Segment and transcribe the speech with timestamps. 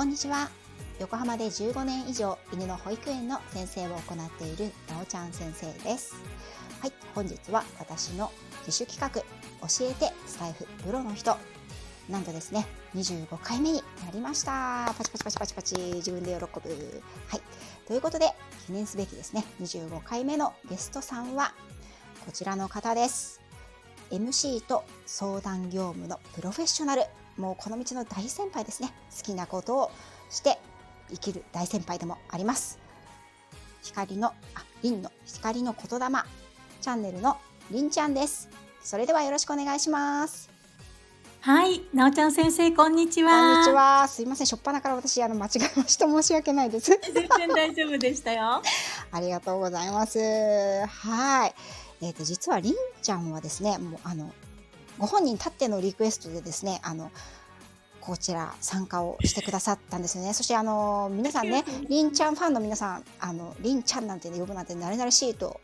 [0.00, 0.48] こんにちは。
[0.98, 6.14] 横浜で15年以上犬の保育園の先生を行っているなおちゃん先生です。
[6.80, 8.32] はい本日は私の
[8.66, 9.26] 自主企画教
[9.90, 11.36] えてスタイフプロの人。
[12.08, 14.94] なんとですね25回目になりました。
[14.96, 15.74] パチパチパチパチパチ。
[15.96, 17.02] 自分で喜ぶ。
[17.28, 17.42] はい。
[17.86, 18.32] ということで
[18.66, 21.52] 記念すべきですね25回目のゲストさんは
[22.24, 23.42] こちらの方です。
[24.10, 27.02] MC と相談業務のプロフェッショナル。
[27.36, 29.90] もうこの道の大先輩ですね好きなことを
[30.30, 30.58] して
[31.10, 32.78] 生きる大先輩でもあります
[33.82, 34.34] 光のあ
[34.82, 36.06] りんの光の言霊
[36.80, 37.38] チャンネルの
[37.70, 38.48] りんちゃんです
[38.82, 40.50] それではよろしくお願いします
[41.42, 43.30] はい、なおちゃん先生、こんにちは。
[43.30, 44.06] こんにちは。
[44.08, 46.06] すいません、しょっぱなから私、あの、間違えました。
[46.06, 46.90] 申し訳ないです。
[47.14, 48.60] 全然大丈夫でしたよ。
[49.10, 50.18] ありがとうございます。
[50.18, 51.54] はい。
[52.02, 54.30] えっ、ー、と、実はりんちゃんはですね、もう、あの、
[55.00, 57.10] ご本人たってのリクエストでですね、あの、
[58.00, 60.32] こちら参加をしてくださったんですよね。
[60.32, 65.60] そしてあの皆さんね、りんちゃんファンの皆さん、あのりんちゃんなんて、呼ぶなんて慣れ慣れしいと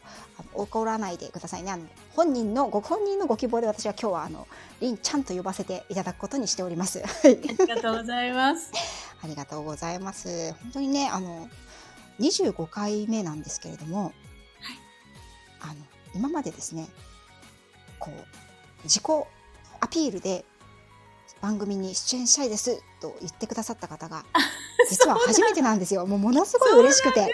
[0.55, 1.73] 怒らないでくださいね。
[1.73, 4.47] あの本人のご本人のご希望で私は今日はあの
[4.81, 7.03] りんちゃんと呼ばせていただくことにしております。
[7.03, 8.71] ありがとうございます。
[9.25, 10.53] ありがとうございます。
[10.63, 11.49] 本当にね、あの
[12.21, 14.13] 25回目なんですけれども、はい、
[15.61, 15.75] あの
[16.15, 16.87] 今までですね、
[17.99, 18.46] こう
[18.87, 19.03] 自己
[19.81, 20.45] アピールで
[21.41, 24.25] 番組に出演したいですと言ってくださった方が
[24.89, 26.07] 実は初めてなんですよ。
[26.07, 27.33] もうものすごい嬉しくて。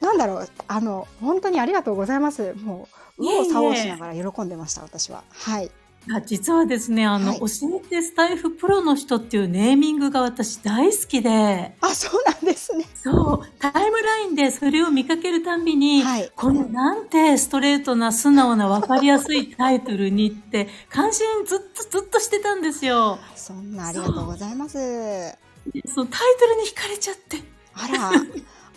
[0.00, 2.54] なんだろうあの本当にありがとうございます。
[2.54, 2.88] も
[3.18, 5.24] う右往左往しながら喜んでました私は。
[5.30, 5.70] はい。
[6.10, 7.46] あ実はですね、あの、はい、教
[7.76, 11.74] えてスタイフプロの人っていうネーミングが私大好きで。
[11.80, 12.86] あ、そうなんですね。
[12.94, 13.48] そう。
[13.58, 23.18] タイムラインでそれを見かけるたんびに、はい、これなんてストレートな素直な分かりやすいタイトルにって関心ずっとずっとしてたんですよ。
[23.34, 24.78] そんなありがとうございます。
[24.78, 27.38] そうタイトルに惹かれちゃって。
[27.74, 28.10] あら、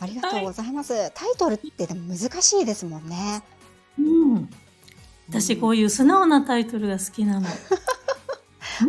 [0.02, 0.94] ありがとうございます。
[0.94, 3.42] はい、タイトルってでも難しいですもんね。
[3.98, 4.50] うん。
[5.31, 7.47] 私こういう素直なタイトルが好きなの。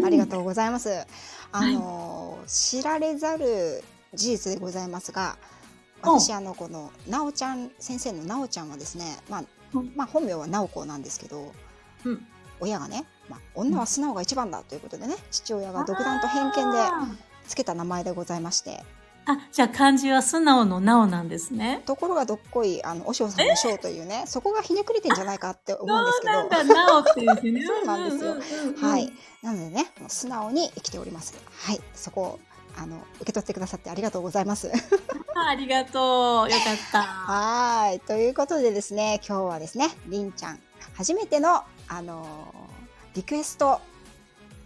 [0.05, 1.07] ありがとうございます。
[1.53, 5.39] あの、はい、知られざる事実でございますが、
[6.03, 9.45] 私あのこのなおちゃん先生のなおちゃんはですね、まあ、
[9.95, 11.53] まあ本名はなおこなんですけど、
[12.05, 12.27] うん、
[12.59, 16.79] 親がね、まあ、女は素直が一番だということでね、父親が独断と偏見で
[17.47, 18.83] つけた名前でございまして。
[19.25, 21.83] あ、じゃあ漢字は素直のなおなんですね。
[21.87, 26.33] ところがどっこい、あの、おしょうさんのしょうというね、そこがひねくれてんじゃないかって思うんですけど。
[26.33, 27.65] そうなんだ、 なおっていうね。
[27.65, 28.35] そうなんですよ。
[28.81, 29.13] はい。
[29.43, 31.35] なのでね、素直に生きております。
[31.67, 31.81] はい。
[31.95, 32.41] そこを、
[32.77, 34.73] あの、受け取ってくださってありがとうございます。
[35.35, 36.51] ありがとう。
[36.51, 37.03] よかった。
[37.03, 38.01] はい。
[38.01, 40.61] ということでですね、今日はですね、りんちゃん、
[40.95, 42.27] 初めての、あの
[43.15, 43.81] リクエスト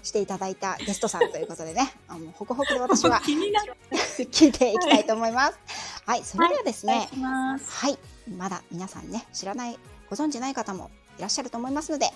[0.07, 3.21] していただいたゲストさんということでね、あのホクホクで私は。
[3.27, 5.59] 聞いていきたいと思います。
[6.07, 7.99] はい、はい、それではですね、はい、はい、
[8.37, 9.79] まだ皆さんね、知らない、
[10.09, 12.11] ご存知ない方もいらっしゃると思いますので、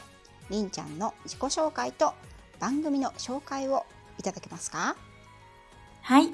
[0.50, 2.15] りんちゃんの自己紹介と
[2.61, 3.84] 番組の紹介を
[4.19, 4.97] いただけますか？
[6.03, 6.33] はい。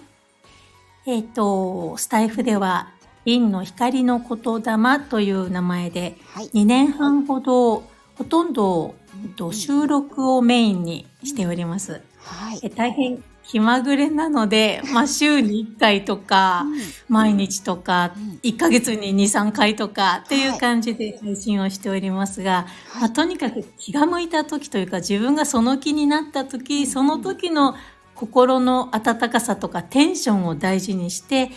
[1.06, 2.93] えっ、ー、と、スタイフでは、
[3.25, 6.16] りんの光の言霊という名前で、
[6.53, 7.84] 2年半ほど、
[8.16, 8.95] ほとんど
[9.37, 12.00] と収録をメインにしております。
[12.19, 16.66] はい、え大変気まぐれなので、 まあ、週に1回とか、
[17.09, 18.12] 毎日とか、
[18.43, 22.66] 1ヶ月に2、3回とかっていう感じで配信をしておりますが、
[23.00, 27.77] まあ、とにかく気が向いた時というか、自分がその気になった時、その時の
[28.15, 31.50] 心の温かさとかテンションを大事にして、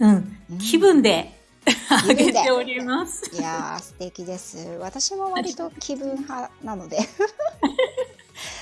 [0.00, 1.35] うん、気分で
[1.90, 3.30] あげております。
[3.34, 4.58] いや素敵です。
[4.80, 6.98] 私も割と気分派なので。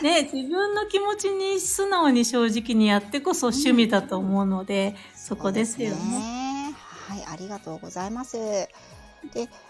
[0.03, 6.77] ね、自分の気持ちに素直に正直にやってこそ趣味だと思うので、うん、そこですよね、ね、
[7.09, 8.37] はい、ありがとうございます。
[8.37, 8.69] で、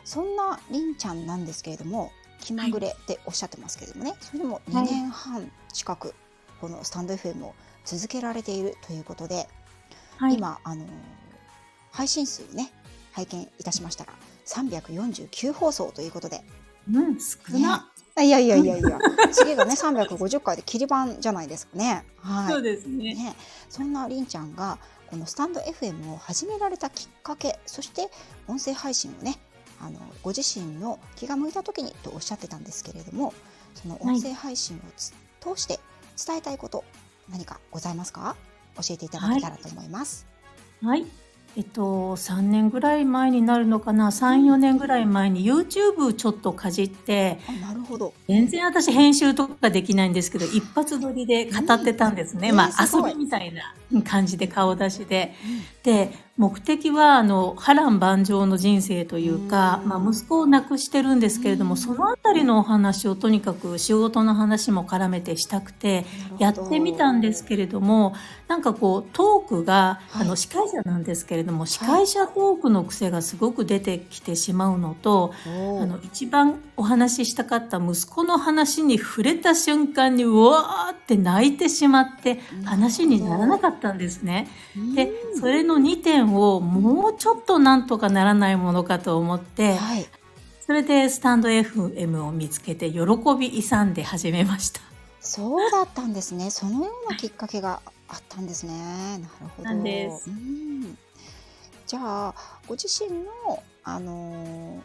[0.05, 2.11] そんなりんちゃんなんですけれども、
[2.45, 6.15] 気まぐれっておっしゃってますけれどもね、はい、それでも2年半近く
[6.61, 7.55] このスタンド FM を
[7.85, 9.49] 続けられているということで、
[10.19, 10.85] はい、今あの
[11.91, 12.71] 配信数ね
[13.15, 14.13] 拝見いたしましたら
[14.47, 16.43] 349放送ということで。
[16.93, 18.99] うん、少な、ね、いやいやいやいや、
[19.33, 22.05] 次がね350回で切り板じゃないですかね。
[22.19, 22.53] はい。
[22.53, 23.15] そうですね。
[23.15, 23.37] ね
[23.71, 24.79] そんなりんちゃんが
[25.09, 28.11] このスタンド FM を始められたきっかけ、そして
[28.49, 29.39] 音声配信をね、
[29.81, 33.33] あのご自身の気が向いた時にとおっしゃってたんですけれども、
[33.75, 34.81] その音声配信を
[35.55, 35.79] 通して
[36.27, 36.85] 伝えたいこと、
[37.31, 38.37] 何かございますか？
[38.77, 40.27] 教えていただけたらと思います。
[40.83, 41.24] はい、はい
[41.57, 48.13] えっと、3年ぐらい前になるのかな、3、4年ぐらい前に YouTube ちょっとかじって、なるほど。
[48.27, 52.51] 全然私編集とかできないんですけど、一発撮りで語ってたんですね。
[52.51, 55.33] まあ、遊びみたいな感じで顔出しで。
[55.85, 66.05] で、目的は、あの、波乱万丈の人生というか、まあ、息子を亡くしてるんですけれども、そのあたりのお話をとにかく仕事の話も絡めてしたくて、
[66.41, 68.15] やってみたんですけれども、
[68.49, 84.49] なんかこう、トークが、あの、司会者なんですけれども、司会者トークの癖がすごく出てきてしまうのと、あの、一番お話ししたかった息子の話に触れた瞬間に、うわーって泣いてしまって、話にならなかったんですね。
[84.97, 90.07] で、それの2点をもうちょっとなんとかならないものかと思って、はい、
[90.67, 93.01] それでスタンド FM を見つけて喜
[93.39, 94.81] び勇んで始めました。
[95.21, 96.51] そうだったんですね。
[96.51, 99.19] そのようなきっかけがあったんですね。
[99.19, 99.25] なる
[99.57, 99.71] ほど。
[99.71, 100.99] うん
[101.87, 102.35] じゃあ
[102.67, 103.11] ご自身
[103.47, 104.81] のあのー、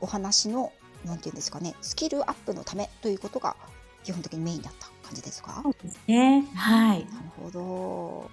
[0.00, 0.72] おお話の
[1.04, 3.56] なんていうんですかねスキルアップのためということが
[4.04, 5.60] 基本的にメインだった感じですか？
[5.64, 6.44] そうですね。
[6.54, 7.04] はい。
[7.06, 8.30] なるほど。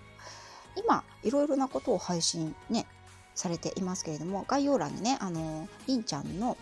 [0.75, 2.85] 今いろいろなことを配信ね
[3.35, 6.57] されていますけれども概要欄にねあのりんちゃんの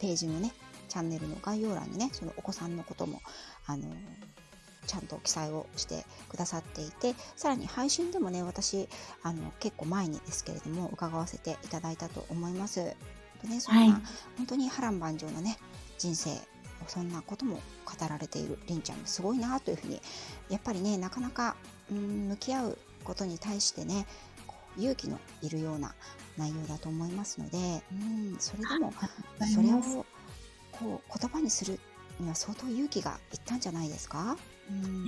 [0.00, 0.52] ページのね
[0.88, 3.20] チャンネルの概要欄にねそのお子さんのことも
[3.66, 3.84] あの
[4.86, 8.88] ちゃんと記載をしてくださっていてさらに配信でもね私
[9.22, 12.80] あの結構前にですけれども伺わせていただいたと思います。
[12.80, 13.90] でね、そんな、はい、
[14.38, 15.58] 本当に波乱万丈なね
[15.98, 16.30] 人生
[16.86, 20.00] そんなことも語られているりんちゃんもすごいなというふうに
[20.48, 21.56] やっぱりねなかなか
[21.90, 24.06] うん向き合うことに対してね
[24.76, 25.94] 勇気のいるような
[26.36, 28.92] 内容だと思いますのでうんそれでも
[29.52, 30.04] それを
[30.72, 31.78] こう言葉にする
[32.18, 34.36] には相当勇気がいったんじゃないですか、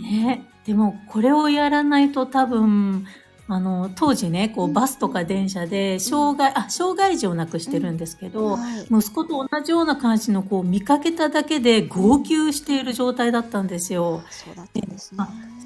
[0.02, 3.06] ね、でもこれをやらないと多分
[3.48, 8.58] あの、当時ね、こう、バスとか電車で、障害、あ、障害児をなくしてるんですけど、
[8.90, 14.22] 息子と同じような感じの、こう、見かけただけで号泣している状態だったんですよ。
[14.30, 15.18] そうだったんですね。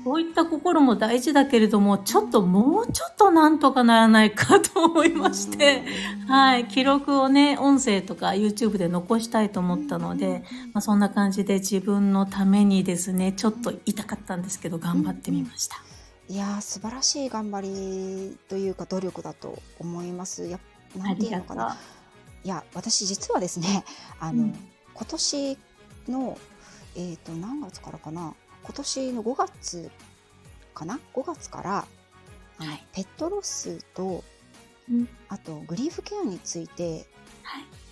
[0.05, 5.83] そういった心も大事だけれども、ちょっともうちょっとなんとかならないかと思いまして、
[6.27, 10.43] はい、記録をね、音声とか YouTube で残したいと思ったので、
[10.73, 15.77] まあ、そんな感じで自分のためにですね、ちょっと痛かったんですけど、頑張ってみました。
[16.31, 20.47] いや素晴らしい頑張りというか努力だと思います。
[20.47, 20.61] や
[20.97, 21.77] なんていうのかな。
[22.45, 23.85] いや私実はですね
[24.21, 24.55] あの、うん、
[24.95, 25.59] 今年
[26.09, 26.39] の
[26.95, 29.91] えっ、ー、と何月からかな今年の5月
[30.75, 31.71] かな？5月から、
[32.59, 34.23] はい、ペットロスと、
[34.91, 37.07] うん、あとグリーフケアについて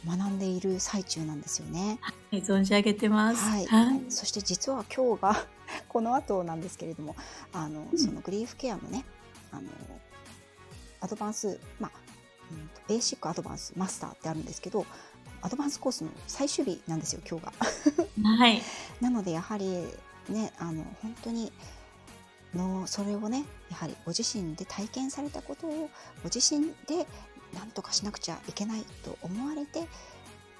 [0.06, 1.98] 学んでいる最中なんですよね。
[2.00, 3.44] はい、存じ上げてます。
[3.44, 3.66] はい。
[3.66, 5.46] はい、そして実は今日が
[5.88, 7.16] この後なんですけれども、
[7.52, 9.04] あの、うん、そのグリーフケアのね、
[9.50, 9.68] あの、
[11.00, 11.90] アドバンス、まあ、
[12.50, 14.86] うん、ベーシックアドバンスマスターってあるんですけど、
[15.42, 17.52] アドバンスコースの最終日なんですよ、今日が。
[18.36, 18.62] はい。
[19.00, 19.86] なので、やはり
[20.28, 21.52] ね、あの、本当に、
[22.54, 25.90] のそれをねやはりご自身で体験されたことを
[26.22, 27.06] ご自身で
[27.54, 29.86] 何とかしなくちゃいけないと思われて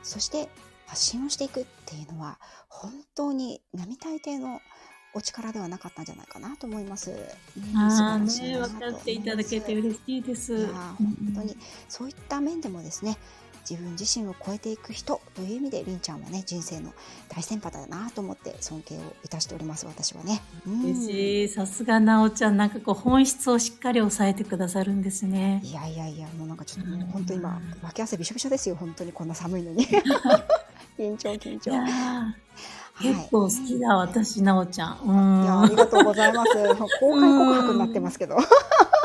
[0.03, 0.49] そして
[0.87, 2.38] 発信をしていくっていうのは
[2.69, 4.61] 本当に並大抵の
[5.15, 7.12] お力ではなかったんじゃないかなと思います。
[7.75, 10.67] ああね、分かっていただけて嬉しいです。
[10.67, 10.99] 本
[11.35, 11.56] 当に
[11.88, 13.17] そういった面でもですね、
[13.69, 16.94] 自分自身を超えていく人という意味でりんちゃんはね人生の
[17.29, 20.41] 大先輩だなと思って尊敬をいたしております私はね。
[20.67, 25.60] 嬉しいさすがなおちゃんなんかこう本質をしっかり抑えてくださるんですね。
[25.65, 29.87] いやいやいやもうなんかちょっと本当今脇汗びしょびしょですよ本当にこんな寒いのに
[30.98, 31.72] 緊張緊張。
[33.00, 35.43] 結構好きだ、はい、私、なおちゃん。
[35.43, 36.52] いや、ありがとうございます。
[37.00, 38.36] 公開告白になってますけど。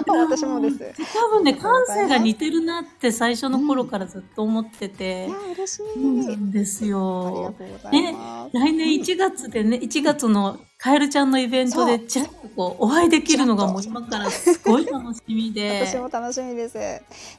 [0.06, 0.78] 私もです。
[1.14, 5.26] 多分ね、感性が似てるなって最初の頃からずっと思ってて。
[5.26, 6.00] うん、いや、嬉しい。
[6.00, 7.54] んですよ。
[7.92, 8.16] ね、
[8.52, 15.80] 来年1月でね、1月のカエルちゃんのイベントでちらっとこうお会いできるのがもう今からすごい楽しみで。
[15.88, 16.78] 私も楽しみです。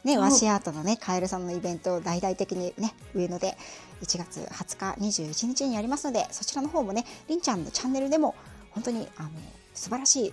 [0.02, 3.58] ね、ワシアートのね、カエルさんのイベントを大々的にね、上野で
[4.00, 8.34] 1月20日、21日にやりますので、そちらの方もね、りんちゃんのチャンネルでも
[8.70, 9.28] 本当にあの
[9.74, 10.32] 素晴らしい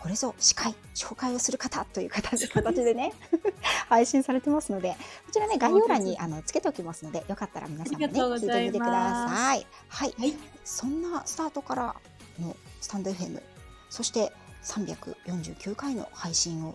[0.00, 3.12] これぞ司会紹介をする方という形形でね
[3.88, 9.66] 配信されてますのでこちらね概要欄にあのつけておきますのでよかったら皆さんもね聞いてみてください。
[9.88, 11.96] はい、はい、そんなスタートから
[12.40, 13.42] のスタンド FM
[13.90, 14.32] そして
[14.64, 16.74] 349回の配信を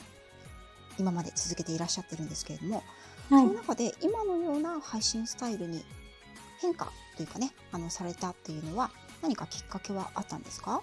[0.98, 2.84] 今まで続けていらっしゃってるんですけれども、
[3.30, 5.84] はい、その中で今のような配信スタイルに
[6.60, 8.92] 変化というかねあのされたっていうのは
[9.22, 10.82] 何かきっかけはあったんですか？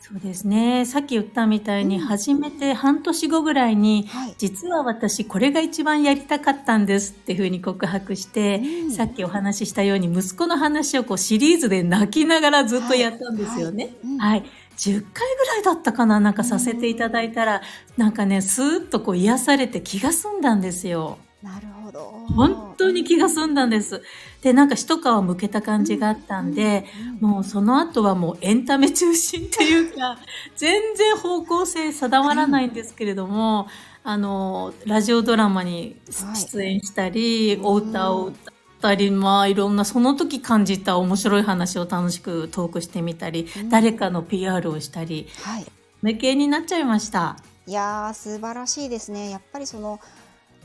[0.00, 0.86] そうですね。
[0.86, 13.84] さっき言ったみたいに、始めて半年後ぐらいに、はい、実は私これが一番やりたかったんですっていうふうに告白して、うん、さっきお話ししたように息子の話をこうシリーズで泣きながらずっとやったんですよね。
[13.84, 13.92] はい。
[13.92, 14.42] はいうんはい、
[14.76, 15.02] 10回
[15.36, 17.62] ぐらいだったかななんかさせていただいたら、
[17.96, 21.18] なんかね、スーッとこう癒されて気が済んだんですよ。
[21.42, 22.12] なるほど。
[22.34, 24.02] 本当に気が済んだんです。
[24.42, 26.86] で、なんか一皮むけた感じがあったんで、
[27.20, 30.18] もうその後はもうエンタメ中心っていうか、
[30.56, 33.66] 全然方向性定まらないんですけれども、
[34.04, 35.96] あの、ラジオドラマに
[36.34, 45.66] 出演したり、はい、お歌を歌ったり、まあいろんなその時感じた面白い話を楽しくトークしてみたり、うん、誰かの PR をしたり、はい、
[46.00, 47.36] 無形になっちゃいました。
[47.66, 49.28] いやー素晴らしいですね。
[49.28, 50.00] やっぱりその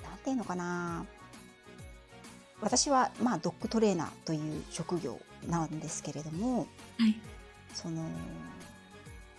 [0.03, 1.05] なんていうのかな。
[2.63, 7.19] 私はまあドッグトレーナーという職業なんですけれども、はい、
[7.73, 8.03] その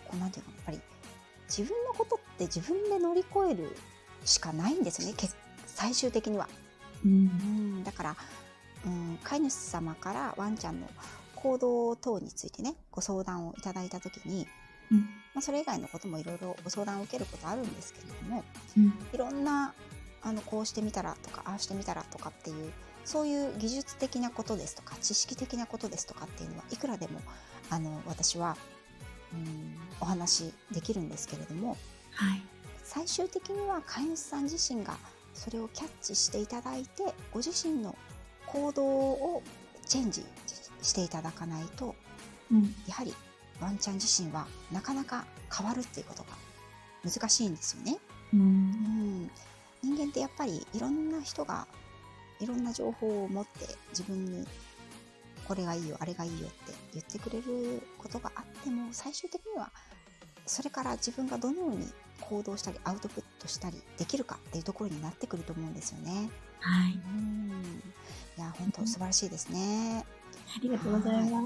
[0.04, 0.81] こうなんていうのやっぱり
[1.49, 3.76] 自分のことって自分で乗り越える
[4.25, 5.14] しかないんですよね
[5.66, 6.49] 最終的には。
[7.04, 7.14] うん、う
[7.81, 8.16] んだから
[8.87, 10.88] うん、飼い主様からワンちゃんの
[11.37, 14.47] 行動等についてねご相談をいただいた時に、
[14.90, 14.99] うん、
[15.35, 18.45] まあ、それ以外のこともいろいろご相談を受けることあるんですけれども、
[18.76, 19.75] うん、いろんな
[20.23, 22.73] あのこうしてみたらとかああしてみたらとかっていう
[23.04, 27.20] そういう技術的なことですとか知識的なことですとかっていうのはいくらでも
[27.70, 28.56] あの私は、
[29.32, 31.76] うん、お話できるんですけれども、
[32.12, 32.42] はい、
[32.82, 34.96] 最終的には飼い主さん自身が
[35.34, 37.96] それをキャッチしていただいてご自身の
[38.46, 39.42] 行動を
[39.87, 40.25] チェンジ
[40.82, 41.94] していただかないと、
[42.50, 43.14] うん、やはり
[43.61, 46.28] ワンちゃん自身はなかなか変わるっていうことが
[47.04, 47.99] 難しいんですよね。
[48.32, 49.30] うん、うん、
[49.82, 51.66] 人間ってやっぱりいろんな人が
[52.44, 54.46] いろんな情報を持って自分に
[55.46, 59.70] これがいいよあれがいいよって言ってくれることがあっても最終的には
[60.46, 61.86] それから自分がどのように
[62.20, 66.30] 行動したりアウトプットしたりできるかっていうところになってくると思うんですよね。
[66.60, 66.92] はい。
[66.92, 67.82] うん
[68.36, 70.04] いや、本当素晴らしいですね。
[70.56, 71.42] ありがとうございま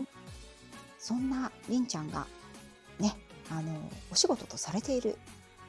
[0.99, 1.07] す。
[1.07, 2.27] そんなりんちゃんが
[2.99, 3.15] ね、
[3.51, 5.19] あの、お仕事とされている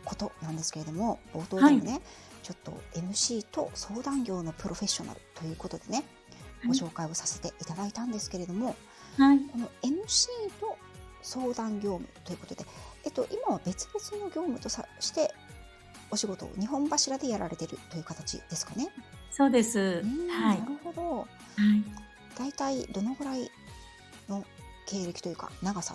[0.06, 2.02] ことなんですけれども、冒頭でもね、はい、
[2.50, 6.04] ちょっと MC と相談業のプロフェッショナルということでね、
[6.66, 8.76] ご紹介をさせていただいたんですけれども、
[9.20, 10.30] はい、この MC
[10.60, 10.76] と
[11.22, 12.66] 相談業務ということで、
[13.06, 15.32] えっと、今は別々の業務とさして
[16.10, 18.90] お仕事を日本柱でやられているという形ですかね？
[19.30, 20.02] そうです。
[20.32, 20.60] はい。
[20.60, 21.18] なるほど。
[21.20, 21.28] はい。
[22.36, 23.52] 大体どのぐらい
[24.28, 24.44] の
[24.88, 25.94] 経歴というか長さ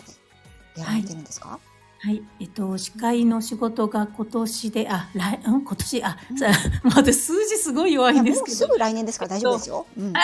[0.76, 1.48] でやられてるんですか？
[1.48, 1.73] はい
[2.04, 8.56] はい、えっと、司会の仕事が今年で、あ、来、うん、今年、あ、うん、まだ 数字すごい弱いんですけど。
[8.58, 9.86] すぐ来年ですから大丈夫ですよ。
[9.96, 10.12] うん、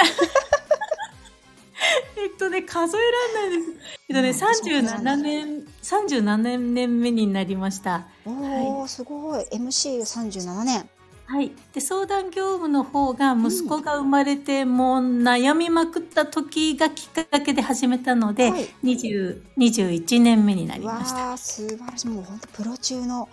[2.18, 3.06] えっとね、数えら
[3.40, 3.72] れないです。
[4.10, 8.08] えっとね、三十七年、三十七年目になりました。
[8.26, 9.44] おお、はい、すごい。
[9.44, 10.86] MC 三十七年。
[11.30, 11.52] はい。
[11.72, 21.26] で、相談業務の方が息子が生まれて、もう悩みまくった時がきっかけで始めたので、はい、20、21年目になりました。
[21.28, 22.08] わ素晴らしい。
[22.08, 23.28] もう本当プロ中の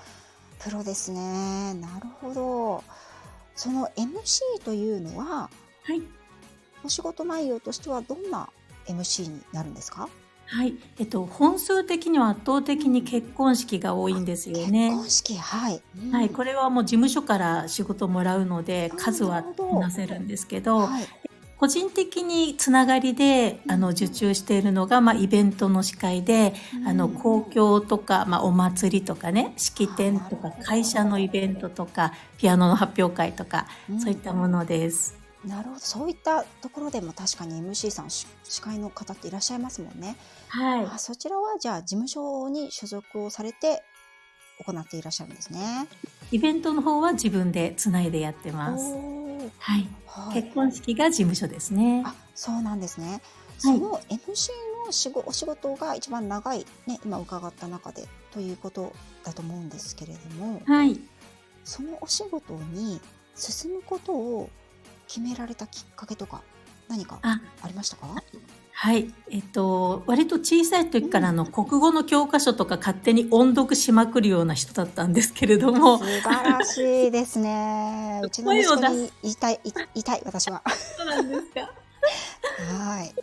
[0.59, 1.73] プロですね。
[1.73, 2.83] なるほど。
[3.55, 5.49] その MC というのは、
[5.83, 5.99] はい。
[6.83, 8.47] お仕事内容としてはどんな
[8.87, 10.07] MC になるんですか？
[10.49, 14.89] はい、えっと、本数的には圧倒的に結婚式が多いんですよね。
[14.89, 20.87] 結婚式、はい、うん、はい、これはもう事務所から仕事もらうので、数はこなせるんですけど。
[20.87, 21.07] はい、
[21.57, 33.65] 個人的につながりで、あの、受注しているのが、まあ、イベントの司会で、うん、あの、公共とか、まあ、お祭りとかね、式典とか、会社のイベントとか、ピアノの発表会とか、
[33.99, 35.16] そういったものです。
[35.45, 38.27] なるほどそういったところでも確かに MC さん司
[38.61, 40.17] 会の方っていらっしゃいますもんね。
[40.49, 43.83] はい、あそちらはじゃあ事務所に所属をされて
[44.65, 45.87] 行っていらっしゃるんですね。
[46.31, 48.93] イベントの方は自分でつないでやってます。
[49.59, 52.03] はい、はい、結婚式が事務所ですね。
[52.05, 53.21] あそうなんですね。
[53.57, 54.49] その MC
[54.85, 60.99] の仕事お仕事が一番長い、ね、今伺った中でということだと思うんですけれども、はい、
[61.63, 63.01] そのお仕事に
[63.35, 64.49] 進むことを
[65.07, 66.41] 決められたきっかけとか
[66.87, 68.07] 何かありましたか？
[68.79, 69.11] はい。
[69.31, 75.97] えっと、割と小さい時からの国語の教科書とか勝手に音読しまくるような人だったんですけれども。
[75.97, 78.21] 素晴らしいですね。
[78.23, 80.61] うちの息子に言いたい、言いたい、私は。
[80.95, 81.71] そうなんですか？
[82.77, 83.15] はい。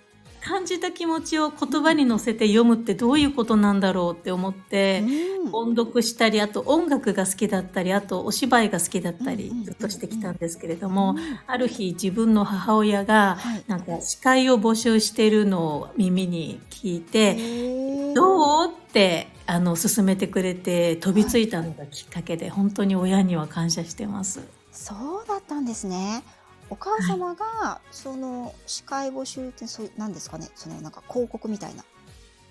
[0.45, 5.03] 感じた気持ちを言葉に乗せて読むってどういうことなんだろうって思って、
[5.43, 24.43] うん、音読したり、あと音楽が好きだったり、あとお芝居が好きだったり、ずっとしてきたんですけれども、ある日自分の母親が、なんか司会を募集してるのを耳に聞いて、どうってあの進めてくれて飛びついたのがきっかけで、はい、本当に親には感謝してます。
[24.73, 26.23] そうだったんですね。
[26.71, 30.49] お母様が、その司会募集ってそうなんですかね？
[30.55, 31.85] そのなんか広告みたいな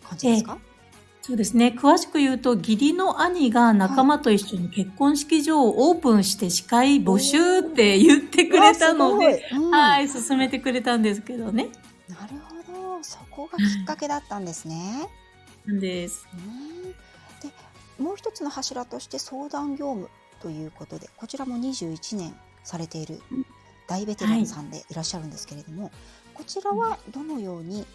[0.08, 0.58] 感じですか？
[1.22, 1.74] そうですね。
[1.78, 11.70] 詳しく言うと、義理の兄が仲間と一緒に結婚式場をオープンして司会募集って言ってくれたので、うん、はい、進めてくれたんですけどね。
[12.10, 12.34] なる
[12.68, 13.04] ほど。
[13.04, 15.08] そこがきっかけだったんですね。
[15.66, 16.28] です。
[17.42, 17.50] で、
[18.04, 20.10] もう一つの柱として相談業務
[20.42, 23.22] ということで、こちらも21年されている
[23.88, 25.92] 大ベテランさんでいらっしゃるんですけれども、はい、
[26.34, 27.86] こちらはどのように、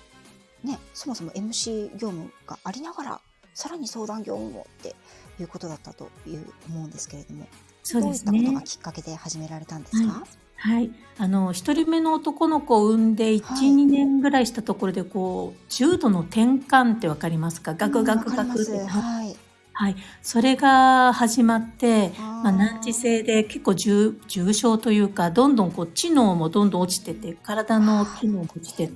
[0.64, 3.21] ね、そもそも MC 業務がありながら、
[3.54, 4.95] さらに相談業務もって
[5.40, 7.47] いうことだったという思うんですけれども、
[7.83, 10.28] そうですね、どういったことがきっかけで始められたんですか、はい。
[10.61, 10.90] はい。
[11.18, 17.75] あの、一人目の男の子を産んで1、はい、2年ぐらいしたところで、こう、重度の転換ってわかりますか？
[17.75, 18.85] ガクガクガクって。
[18.85, 19.37] はい。
[19.80, 19.97] はい。
[20.23, 28.92] それが始まって、まあ、難治性で結構重重症というか、どんどんこう、知能もどんどん落ちてて、体の機能も落ちてて、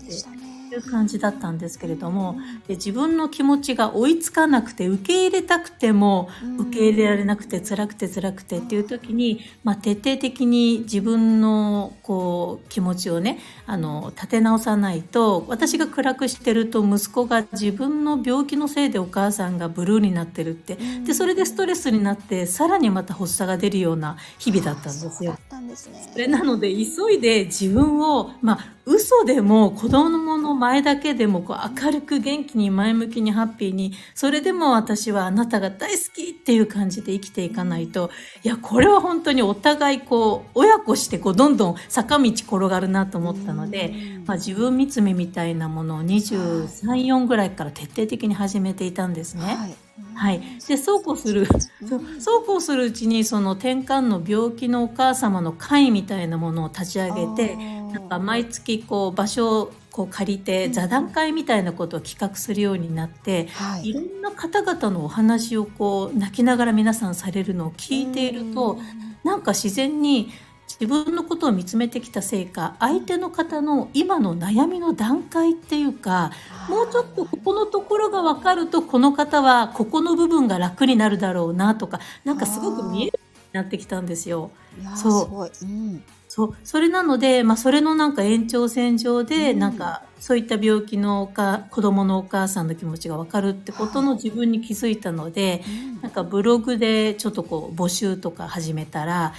[0.75, 2.37] いう感じだったんですけれども、
[2.67, 25.37] で自分の気持ちが追いつかなくて受け入れたくても受け入れられなくて辛くて辛くてっていう時に、まあ、徹底的に自分のこう気持ちをねあの立て直さないと私が暗くしてると息子が自分の病気のせいでお母さんがブルーになってるってでそれでストレスになってさらにまた発作が出るような日々だったんですよ。
[26.13, 38.13] それなので急いで自分を、まあ、嘘でも子供の前だけでもこう明るく元気に前向きにハッピーにそれでも私はあなたが大好きっていう感じで生きていかないと
[38.45, 43.93] いやこれは本当にお互いこう親子してこうどんどん坂道転がるなと思ったので、
[44.25, 49.43] まあ、自分見つめみたいなものを234ぐらいから徹底的に始めていたんですね。
[49.43, 49.75] はい。
[50.15, 51.47] はい、でそうこうする
[52.19, 68.79] そうこうするうちにその転換の病気のお母様の会みたいなものを立ち上げてなんか毎月こう場所をこう借りて座談会みたいなことを企画するようになって、はい、いろんな方々のお話をこう泣きながら皆さんされるのを聞いていると
[69.23, 70.33] なんか自然に
[70.81, 76.33] 自分のことを見つめてきたせいか相手の方の今の悩みの段階っていうか
[76.71, 84.51] もうちょっとここのところが分かるとこの方はここの部分が楽になるだろうなとかなんかすごく見えるようになってきたんですよ。
[84.97, 86.03] そう、うん、
[86.35, 95.63] そうそれなので、まあ、それのなんか延長線上で、なんかそういった病気のか子供のお母さんの気持ちが分かるってことの自分に気づいたので、
[96.01, 99.35] なんかブログでちょっとこう募集とか始めたら、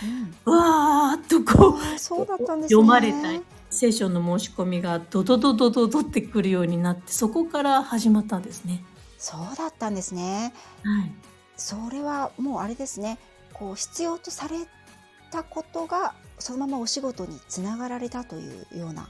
[0.45, 8.83] うわーっとこうそうだったんです、ね、読まれた聖書の申し込みがドドドドドドってくるようになってそこから始まったんですね。
[9.17, 10.53] そうだったんですね。
[10.83, 11.11] はい。
[11.57, 13.17] それはもうあれですね。
[13.51, 14.57] こう必要とされ
[15.31, 18.41] たことがそのままお仕事につながられたとい
[18.73, 19.09] うような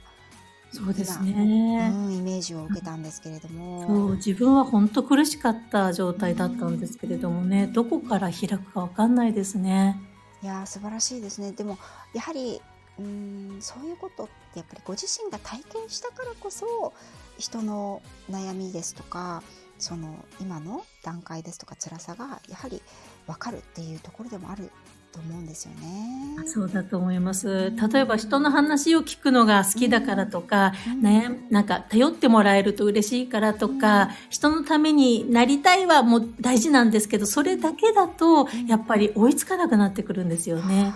[0.71, 3.87] そうですね、うん、イメージを受けたんですけれども。
[3.87, 9.99] そう自分は本当苦しかった状態だったんですけれどもね、どこから開くか分かんないですね。
[10.41, 11.51] いや素晴らしいですね。
[11.51, 11.77] でも
[12.13, 12.59] やはり
[12.99, 16.93] うんそういうことってやっぱりご自身が体験したからこそ
[17.37, 19.41] 人の悩みですとか
[19.79, 22.81] その今の段階ですとか辛さがやはり
[23.25, 24.69] 分かるっていうところでもある
[25.13, 26.47] と思うんですよね。
[26.47, 27.71] そうだと思います。
[27.93, 40.93] 例えば人の話を聞くのが好きだからとか、うん、悩なんか頼ってもらえると嬉しいからとか、うん、人のためになりたいはもう大事なんですけど、それだけだとやっぱり追いつかなくなってくるんですよね。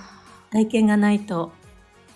[0.50, 1.52] 体験がないと。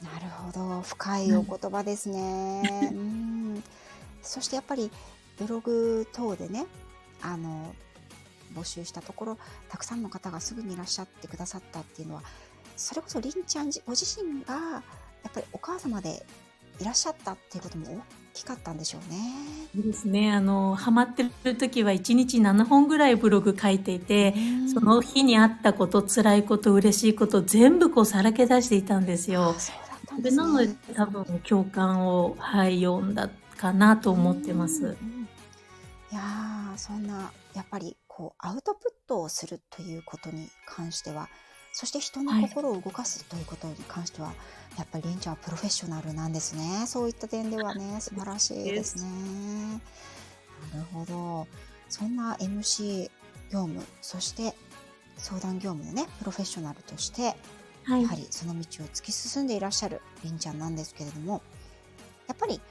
[0.02, 2.92] なるほど、深いお言葉ですね。
[2.92, 3.64] うん、
[4.24, 4.90] そしてやっぱり
[5.38, 6.66] ブログ等でね、
[7.22, 7.76] あの
[8.54, 9.38] 募集したところ
[9.70, 12.24] たくさんの方がすぐにいらっしゃってくださったっていうのは
[12.76, 16.26] それこそりんちゃんご自身がやっぱりお母様で
[16.80, 18.02] いらっしゃったっていうことも大
[18.34, 19.18] きかったんでしょうね。
[19.76, 20.32] いいですね。
[20.32, 24.34] あの、ハマってる時は1日7本ぐらいブログ書いていて、
[24.74, 29.54] その日にあったこと、辛いこと、嬉しいこと、全部こうさらけ出していたんですよ。
[29.60, 29.72] そ
[30.18, 34.98] うで、なので多分共感を、はい、読んだかなと思ってます。
[36.12, 36.22] いや
[36.78, 41.27] そんな、やっぱりこうアウトプットをするということに関しては
[41.73, 46.86] そして人の心を動かすということに関しては、はい、やっぱりりんちゃんはプロフェッショナルなんですね。
[46.86, 49.10] そういった点ではね素晴らしいですね。
[50.71, 51.47] なるほど。
[51.89, 53.10] そんな MC
[53.51, 54.53] 業務そして
[55.17, 57.36] 相談業務のねプロフェッショナルとして、
[57.86, 61.41] はい、やはりその道を突き進んでいらっしゃるりんちゃんなんですけれども
[62.27, 62.62] やっぱり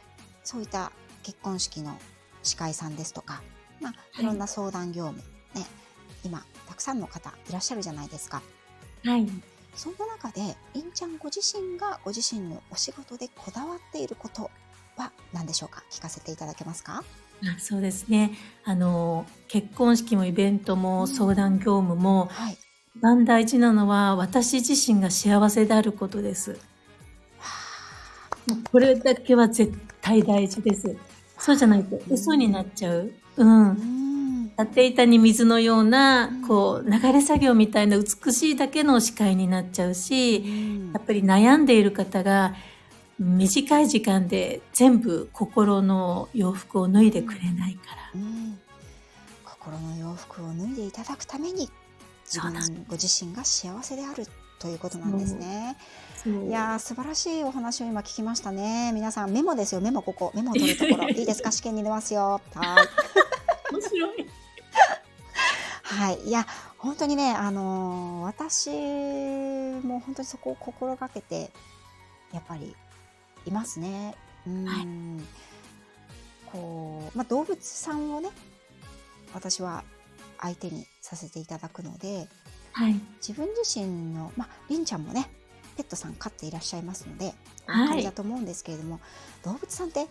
[0.45, 0.93] そういった
[1.25, 1.99] 結婚式の
[2.45, 3.43] 司会さんですとか、
[3.81, 5.67] まあ、いろんな相談業務ね、
[6.25, 8.43] 今、たくさんの方いらっしゃるじゃないですか。
[9.05, 9.27] はい。
[9.75, 14.51] そんな中で、りんちゃんご自身がご自身のお仕事でこだわっていること
[14.97, 15.83] は何でしょうか？
[15.91, 17.03] 聞かせていただけますか？
[17.43, 18.33] あそうですね。
[18.65, 22.59] あの、結婚式もイベントも相談業務も、はい、
[22.97, 26.59] 一番大事なのは私自身が幸せであることです。
[28.71, 30.97] これだけは絶対大事です。
[31.39, 33.13] そうじゃないと嘘になっちゃう。
[33.37, 33.75] うん。
[33.75, 34.00] 立っ
[34.67, 40.45] て板に水のような、こう、流れ作業みたいな美しいだけの視界になっちゃうし、
[40.93, 42.55] やっぱり悩んでいる方が、
[43.19, 47.81] 短い時間で全部心の洋服を脱いでくれないか
[48.15, 48.21] ら。
[49.45, 51.69] 心の洋服を脱いでいただくために、
[52.25, 52.55] 自分
[52.89, 54.27] ご自身が幸せである
[54.59, 55.77] ということなんですね。
[56.47, 58.93] いや素晴らしいお話を今聞きましたね。
[58.95, 61.09] 皆さんメモですよ、メモここ、メモを取るところ。
[61.13, 61.51] いいですか？
[61.51, 62.41] 試験に出ますよ。
[62.55, 62.83] は
[63.71, 63.75] い。
[63.75, 64.27] 面白い。
[65.83, 66.21] はい。
[66.29, 66.47] いや、
[66.79, 68.71] 本当にね、あのー、私
[69.85, 71.51] も本当にそこを心がけて、
[72.33, 72.75] やっぱり
[73.47, 74.15] いますね。
[74.47, 74.65] うん。
[74.65, 74.87] はい、
[76.47, 78.31] こう、まあ、動物さんをね、
[79.35, 79.85] 私は
[80.39, 82.29] 相手にさせていただくので、
[82.73, 85.31] はい、自分自身の、まあ、りんちゃんもね、
[85.77, 87.35] ペットさん飼っていらっしゃいますので、
[87.69, 89.01] お分かりだと思うんですけれども、はい、
[89.45, 90.07] 動物さんって、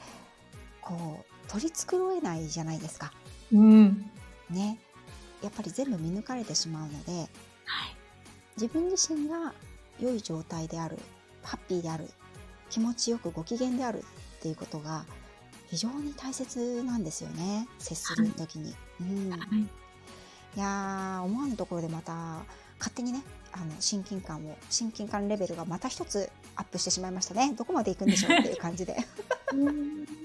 [0.81, 3.11] こう、取り繕えないじゃないですか。
[3.51, 4.11] うん。
[4.49, 4.77] ね。
[5.41, 7.29] やっぱり全部見抜かれてしまうので、はい、
[8.59, 9.53] 自分自身が
[9.99, 10.97] 良い状態である、
[11.43, 12.09] ハッピーである、
[12.69, 15.05] 気持ちよくご機嫌であるっていうことが
[15.69, 17.67] 非常に大切なんですよね。
[17.79, 18.71] 接する時に。
[18.71, 19.29] はい、うん。
[19.31, 19.39] はい
[20.55, 22.13] いや思わぬところでまた
[22.79, 28.97] 勝手にねあの親近感を親近感レベルがまた一つアップしてしまいましたねどこまで行くんでしょうっていう感じで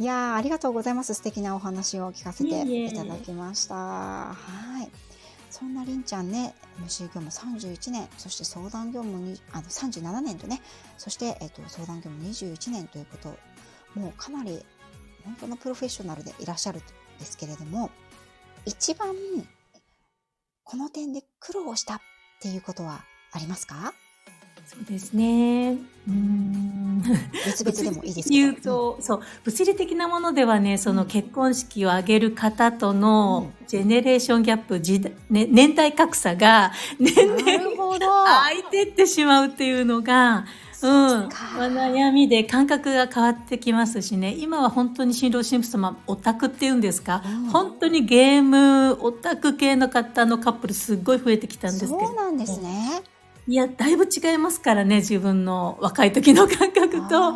[0.00, 1.14] いやありがとうございます。
[1.14, 3.74] 素敵なお話を聞かせていただきました。
[3.74, 4.34] は
[4.82, 4.90] い。
[5.50, 10.60] そんなりんちゃんね MC 業務31年そして相談業務にあの37年とね
[10.98, 13.28] そして、えっと、相談業務21年ということ
[13.94, 14.64] もうかなり
[15.24, 16.82] 本当のプロフェッショナルでいらっしゃるん
[17.20, 17.92] ですけれども
[18.66, 19.14] 一番
[20.64, 22.00] この点で苦労したっ
[22.42, 23.94] ていうことはありますか？
[24.66, 25.76] そうですね。
[26.08, 27.02] うん。
[27.44, 28.34] 別々でもいいですか？
[28.34, 40.46] 言うと、そう、物理的なものではね、その結婚式を挙げる方とのジェネレーションギャップ、時代ね、年代格差が年々空いてってしまうっていうのが、
[40.82, 44.34] うん、悩みで感覚が変わってきますしね。
[44.34, 52.00] 今は本当に新郎新婦様オタクっていうんですか、うん、本当にゲームオタク系の方のカップルすっごい増えてきたんですけど。
[52.00, 53.02] そうなんですね
[53.46, 57.34] いやだいぶ違いますからね自分の若い時の感覚と。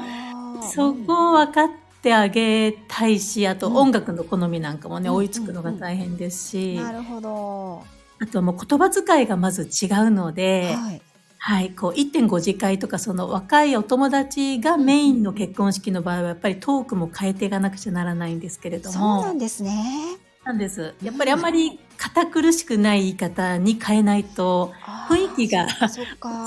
[0.72, 1.68] そこを分かっ
[2.02, 7.84] てあげたいしあと音楽の好みなんかもね、うん、追いつくのが大変ですし、なるほど。
[8.20, 11.02] あとはもう言葉遣いがまず違うので、はい。
[11.40, 18.92] はい、こう1.5次会とかその若いお友達がメインの結婚式の場合はやっぱりトークも変えていかなくちゃならないんですけれども。
[18.92, 20.18] そうなんですね。
[20.44, 20.94] なんです。
[21.02, 24.72] やっぱりあんまり堅苦しくない言い方に変えないと
[25.08, 25.98] 雰囲気がつ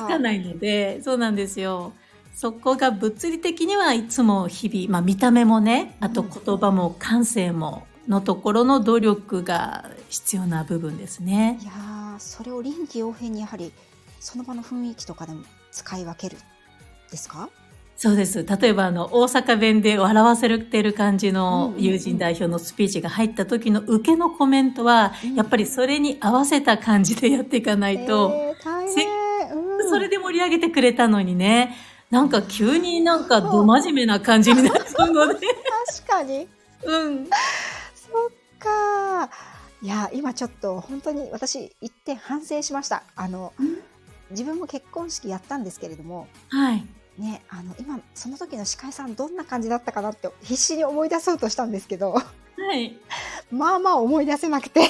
[0.08, 1.94] かないので、そうなんですよ。
[2.34, 11.60] そこが物理的にはいつも日々、まあ見た目もね、あと言葉も感性ものところの努力が必要な部分ですね。
[11.62, 11.72] いや
[12.18, 13.72] それを臨機応変にやはり
[14.20, 16.38] その場の雰囲気とかでも使い分ける
[17.12, 17.50] ですか？
[17.96, 18.44] そうです。
[18.44, 31.76] 例えば、あの、大阪弁で笑わせてる感じの友人代表のスピーチが入った時の受けのコメントは、やっぱりそれに合わせた感じでやっていかないと、えー、それで盛り上げてくれたのにね、
[32.10, 35.48] なんか急になんかど真面目な感じになっちゃうので。
[36.04, 36.48] 確かに。
[36.84, 37.26] うん。
[37.26, 39.30] そっか。
[39.82, 43.04] いや、今ちょっと本当に私一点反省しました。
[43.16, 43.54] あの、
[44.30, 46.86] 自分も結婚式やったんですけれども、はい。
[47.18, 52.24] ね、あの、今、その時の司会さんどんな感じだったかなって必死に思い出そうとしたんですけど、は
[52.76, 52.98] い。
[53.52, 54.86] まあまあ思い出せなくてあ、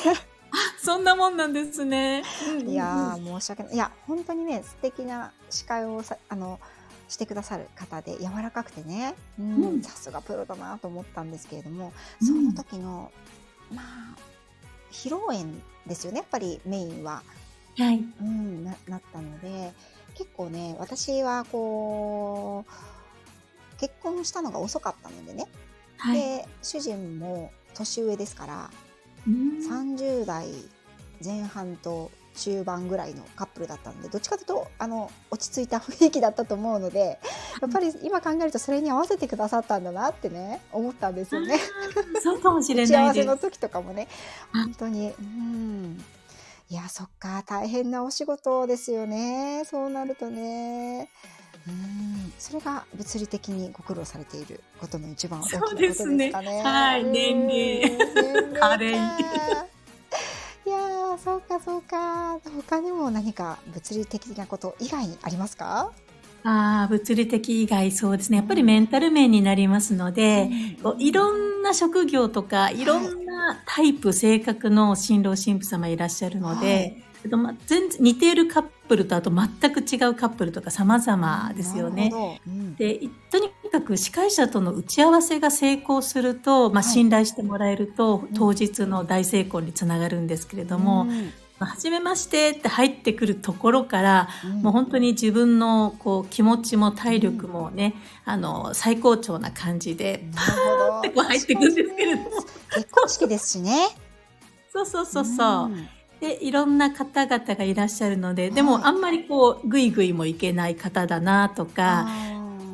[0.77, 2.23] そんなもんなんですね。
[2.65, 3.73] いや申し訳ない。
[3.73, 6.59] いや、本当にね、素敵な司会をさ、あの、
[7.07, 13.11] してくださる方で柔らかくてね、うん、さすがプロだなと思ったんですけれども、その時の、
[13.73, 14.17] まあ、
[14.91, 15.45] 披露宴
[15.87, 17.23] ですよね、やっぱりメインは。
[17.77, 18.03] はい。
[18.21, 19.73] うん、ななったので、
[20.15, 25.47] 結構ね、私はこう、結婚したのが遅かったのでね、
[25.97, 28.69] はい、で、主人も年上ですから、
[29.27, 30.47] 30代
[31.23, 37.19] 前半と中盤ぐらいのカップルだったのでどっちかというとあの落ち着いた雰囲気だったと思うので
[37.61, 41.59] やっぱり今考えるとそれに合わせてくださったんだなってね思ったんですよね。
[42.23, 44.07] そうかもしれない幸せの時とかもね
[44.53, 46.03] 本当にうん
[46.71, 51.09] いやそっか大変なお仕事ですよねそうなるとね。
[51.67, 56.31] うんそれが物理的にご苦労されていることの一番大きなことですかね。
[56.31, 57.49] ねはい、年齢。
[57.49, 57.89] 年
[58.79, 58.89] 齢
[60.65, 62.39] いやそうかそうか。
[62.39, 65.91] 他にも何か物理的なこと以外にありますか？
[66.43, 68.37] ああ、物理的以外そうですね。
[68.37, 70.49] やっぱりメンタル面になりますので、
[70.83, 72.83] うん、いろんな職業とか、い。
[72.83, 77.03] ろんなタイプ、はい、性格の新郎新婦様いらっしゃるので、はい。
[77.29, 82.39] ま、全然似ているカップルとあと全く違うカップルとか様々ですよね。
[82.47, 91.03] うん、でとにかく司会者との打ち合わせが成功すると、まあ、信頼してもらえると、はい、当日の大成功につながるんですけれども。
[91.03, 91.31] うん
[91.65, 97.95] 初めましてって入ってくるところから、うん、もう本当に自分のこう気持ちも体力もね、
[98.25, 102.21] うん、あの最高潮な感じでパーってこう入ってくるんですけれど。
[102.21, 102.29] も
[102.73, 103.87] 結婚式ですしね。
[104.71, 105.87] そうそうそうそう、うん。
[106.21, 112.07] で、いろんな方々がいらっしゃるので、でもあんまりこう、ぐいぐいもいけない方だなとか、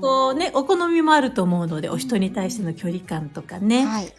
[0.02, 3.86] こうね、お好みもあると思うので、お人に対しての距離感とかね。
[3.86, 4.13] はい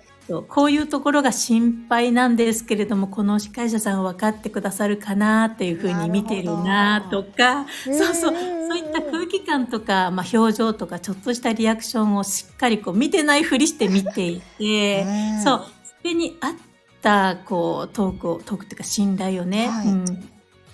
[0.49, 15.05] こういうところが心配なんですけれども、この司会者さん分かってくださるかなっていうふうに見てるなとか、そうそう、そういった空気感とか、まあ、表情とか、ちょっとしたリアクションをしっかりこう見てないふりして見ていて、
[15.45, 15.67] そう、
[16.03, 16.53] それに合っ
[16.99, 20.05] ったこうトークをトークっていうか信頼をね、はい、うん、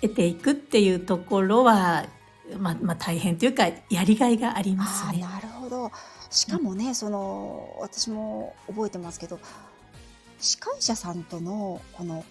[0.01, 2.05] 得ていくっていうところは、
[2.57, 5.19] まあ、まあ大変というかやりがいがありますね。
[5.19, 5.91] なるほど
[6.29, 9.39] しかもね、うん、その私も覚えてますけど
[10.39, 12.23] 司会者さんとのこの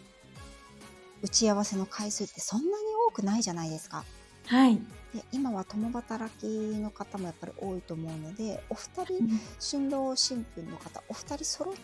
[1.22, 2.72] 打ち合わせの回数ってそんなに
[3.08, 4.04] 多くないじゃないですか。
[4.46, 4.76] はい、
[5.14, 11.74] で今は共働きの方もやっぱり多いと思うのでお二人、新郎新婦の方お二人揃っ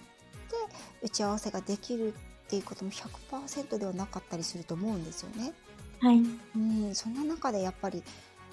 [1.02, 2.12] 打ち合わせができるっ
[2.48, 5.52] ていうことも100%ではなかったりすると思うんですよね。
[6.00, 6.18] はい、
[6.56, 8.02] うんそんな中でやっぱり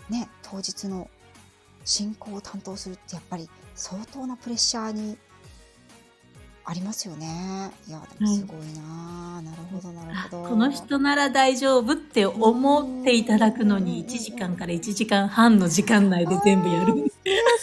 [0.10, 1.10] ね当日の
[1.88, 5.18] 進行を担当するってやっぱり相当なプレッシャーに
[6.66, 7.72] ありますよね。
[7.88, 8.82] いや、でもすごいな、
[9.36, 10.50] はい、なるほど、なるほど。
[10.50, 16.98] この人なら大丈夫って思っていただくのに、1時間から1時間半の時間内で全部やる。
[16.98, 17.08] いや、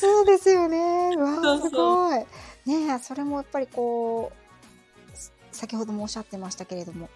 [0.01, 1.15] そうですよね。
[1.19, 2.25] わすごい。
[2.67, 7.11] ねそれもやっぱりこう先ほどもおっしゃってましたけれども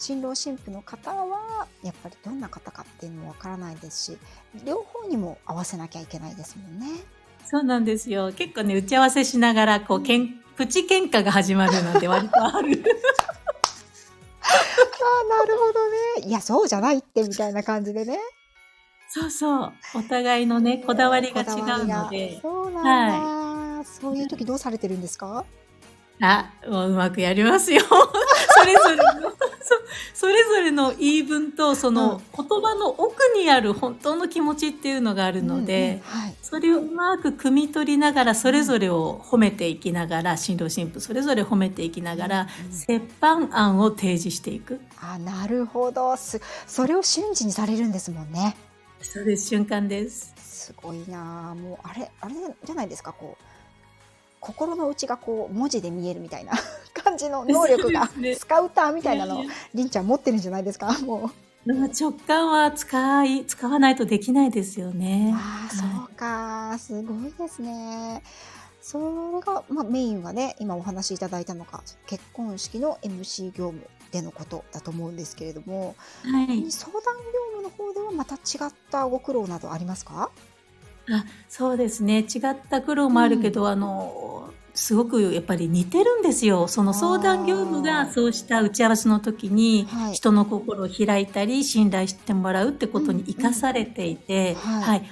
[0.00, 4.18] 新郎新婦の方はやっぱりどんな方かっていうのもわからないですし
[4.64, 6.86] 両方にも合わせなきゃいけないですもんね。
[7.46, 12.82] そうなんですよ結構ね打ち合わせしながらこうけんプチ喧嘩が始まるなんて割とある。
[14.42, 15.90] あなるほど
[16.22, 16.28] ね。
[16.28, 18.18] いや、そうじゃないってみたいな感じでね。
[19.08, 19.72] そうそう。
[19.94, 22.38] お互いのね、こだわりが違うので。
[22.42, 22.90] そうなんだ。
[23.16, 25.44] はいそういう時どうされてるんですか？
[26.20, 27.80] あ、もううまくやりますよ。
[27.88, 29.32] それぞれの
[30.14, 42.40] そ、それぞれの言い分と、その言葉の奥にある本当の気持ちっていうのがあるので、うんうんはい、それをうまく汲み取りながら、それぞれを褒めていきながら、新郎新婦それぞれ褒めていきながら、
[42.88, 44.80] うん、折半案を提示していく。
[45.00, 46.16] あ、なるほど。
[46.16, 48.56] す、それを瞬時にされるんですもんね。
[49.00, 50.34] そうです、瞬間です。
[50.36, 53.44] すごいなもう、あれ、あれじゃないですか、こう。
[54.40, 56.52] 心の内がこう文字で見えるみたいな
[57.02, 60.92] 感じの能力が、 ね、スカウターみたいなのりんちゃん持ってるんじゃないですか？
[61.00, 61.30] もう。
[61.66, 65.34] 直感は使い使わないとできないですよね。
[65.36, 68.22] ああ、そうか、すごいですね。
[68.82, 80.30] それが、まあ、メインはね今お話しいただいたのが結婚式の MC 業務でのことだと思うんですけれども、はい、相談業務の方ではまた違ったご苦労などありますか？
[81.10, 82.20] あそうですね。
[82.20, 86.68] 違った苦労もあるけど、うん、あのすごくやっぱり似てるんですよ。
[86.68, 95.02] その相談業務がそうした打ち合わせの時に人の心を開いたり信頼してもらうってことに生かされていて、はい、はい、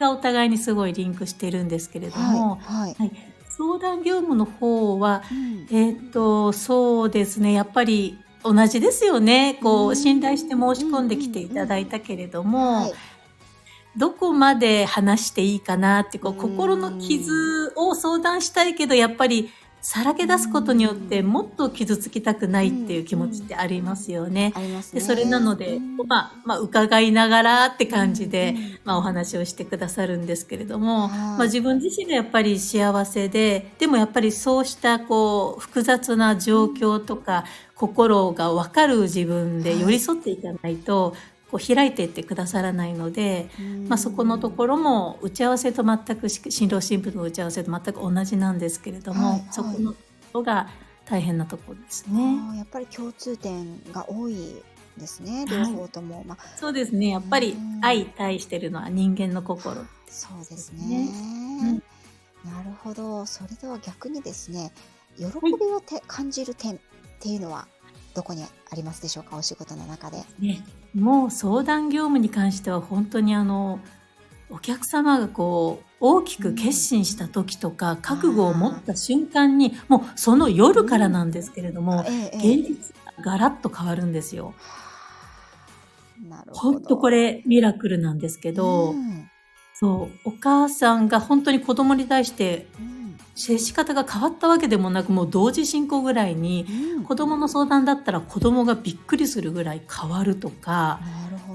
[0.00, 3.12] がお互いにすごいリンクしてるんですけれども、はい、はい、
[3.48, 9.58] 相談業務の方は、うん、えっ、と、そうですね、やっぱり同じですよね。
[9.62, 12.92] こう、信頼して申し込んできていただいたけれども、
[13.96, 19.50] どこまで話していいかなってこう心の傷を相談したいけどやっぱり
[19.82, 24.52] さらけ出すことによってもっと傷つきたくないっていう気持ちってありますよね。
[24.54, 41.14] ありますでそれなので、まあ、まあ、伺いながらって感じで、まあ、お話をしてくださるんですけれども、まあ、自分自身がやっぱり幸せで、でもやっぱりそうしたこう複雑な状況とか、心が分かる自分で寄り添っていかないと、
[41.50, 43.50] こう開いていってくださらないので、
[43.88, 49.98] まあ、そこのところも打ち合わせと全く新郎新婦の打ち合わせと全く同じなんですけれども、はいはい、そこのとこ
[50.34, 50.68] ろが
[51.06, 52.56] 大変なところですね。
[52.56, 54.62] やっぱり共通点が多い
[54.96, 57.08] ですね両方とも、はい、まあ、そうですね。
[57.08, 61.08] やっぱり相対してるのは人間の心、ね、そうですね、
[61.62, 61.74] うん、
[62.50, 63.26] なるほど。
[63.26, 64.72] それでは逆にですね
[65.16, 66.78] 喜びをて、感じる点っ
[67.18, 67.66] ていうのは
[68.14, 69.36] どこにありますでしょうか？
[69.36, 70.18] お仕事の中で。
[70.38, 73.80] ね、もう相談業務に関しては本当にあの
[74.50, 84.54] お客様がこう大きく決心した時とか、覚悟を持った瞬間にもうその夜からなんですけれども、現実がガラッと変わるんですよ。
[86.26, 86.78] なるほど。
[86.78, 88.94] 本当これミラクルなんですけど、
[89.74, 92.66] そうお母さんが本当に子供に対して、
[93.40, 101.00] 接し方が変わったわけでもなくもう同時進行ぐらいに、うん、子供の相談だったら子供がびっくりするぐらい変わるとか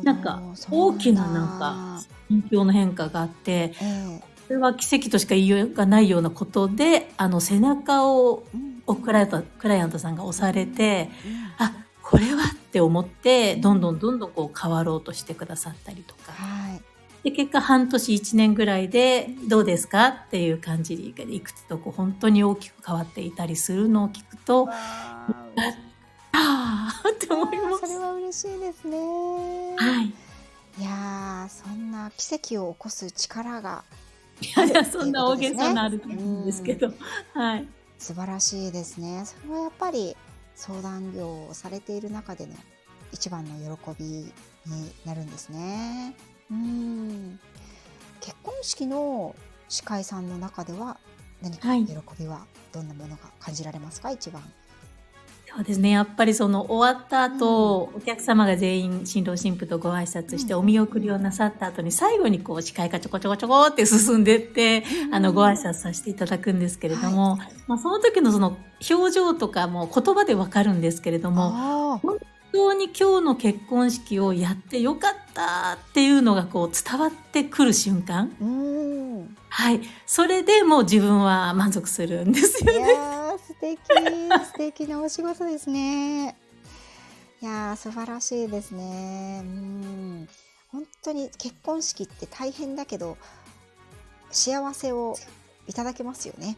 [0.03, 8.43] なんか大きななんか心境の変化があって、えー、それは奇跡としか言いようがないようなことであの背中を、
[8.87, 11.11] うん、クライアントクライアントさんが押されて、
[11.59, 16.33] うん、あこれはって思ってどんどんどんどんこう変わろうとしてくださったりとか。
[17.25, 25.27] はいで、結果半年1年ぐらいでどうですかっていう感じでいくつとこう本当に大きく変わっていたりするのを聞くと、あ
[26.31, 27.87] あって思います。
[27.87, 28.97] それは嬉しいですね。
[29.75, 30.13] はい。
[30.77, 33.83] いやそんな奇跡を起こす力が
[34.41, 36.93] いやいや、そんな大げさなあるんですけど、
[37.33, 37.67] はい。
[37.97, 39.23] 素晴らしいですね。
[39.25, 40.15] それはやっぱり
[40.55, 42.53] 相談業をされている中での
[43.11, 44.31] 一番の喜びに
[45.05, 46.13] なるんですね。
[46.51, 47.39] うん。
[48.21, 49.35] 結婚式の
[49.69, 50.97] 司会さんの中では
[51.41, 54.41] 何か喜びはどんなものが感じられますか、はい、一番。
[55.55, 55.91] そうですね。
[55.91, 68.57] やっぱりその終わった後、うん、お客様が全員新郎新婦とご挨拶してお見送りをなさった後に最後にこう司会がちょこちょこちょこって進んでって、うん、あのご挨拶させていただくんですけれども、はい、まあ、その時のその
[68.89, 72.19] 表情とかも言葉でわかるんですけれども本
[72.55, 78.31] 当に今日の結婚式をやってよかったっていうのがこう伝わってくる瞬間。
[79.49, 79.81] はい。
[80.05, 82.79] それでもう自分は満足するんですよね。
[82.79, 83.79] いや素敵。
[84.45, 86.37] 素敵なお仕事ですね。
[87.41, 89.41] いや素晴らしいですね。
[89.43, 90.29] うん。
[90.71, 93.17] 本当に結婚式って大変だけど、
[94.31, 95.15] 幸せを
[95.67, 96.57] いただけますよね。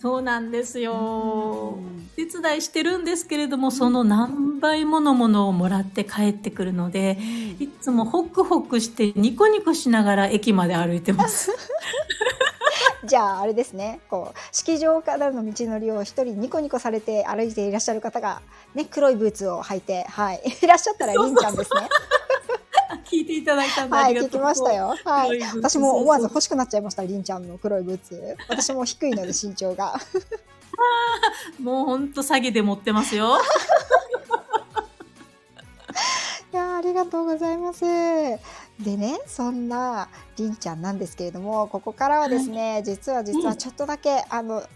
[0.00, 1.78] そうなんですよ。
[2.16, 7.18] 手伝いしてるんですけれども、その何倍ものものをもらって帰ってくるので、
[7.58, 11.50] いつもホクホクしてニコニコしながら駅まで歩いてます。
[13.04, 18.42] じゃああれですねこう式場からの道のりを一人ニコニコされて歩いていらっしゃる方が、
[18.74, 21.88] ね、黒いブーツを履いて、はい、いらっしゃったらりんちゃんですね。
[23.10, 24.94] 聞いていただいたんで、はい、聞きましたよ。
[25.04, 25.40] はい。
[25.40, 28.36] 私も思わず欲しくなっちゃいました、りんちゃんの黒いブーツ。
[28.48, 30.00] 私も低いので身長が。
[31.60, 33.38] もう本当詐欺で持ってますよ。
[36.52, 37.84] いやありがとうございます。
[37.84, 44.66] でね、そんなりんちゃんなんですけれども、ここからはですね、はい、実は実はちょっとだけ、あの、ね、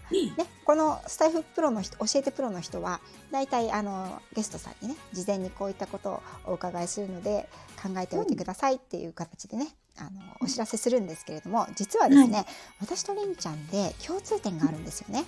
[0.65, 2.99] このスタイフプロの人、教えてプロの人は、
[3.31, 7.47] 大体あの、ゲストさんにね、事前にこういったことをお伺いするので、
[7.81, 9.67] 考えておいてくださいっていう形でね、
[9.97, 10.09] あの、
[10.41, 12.45] お知らせするんですけれども、実はですね、はい、
[12.81, 15.25] 私とりんちゃんで共通点があるんですよね。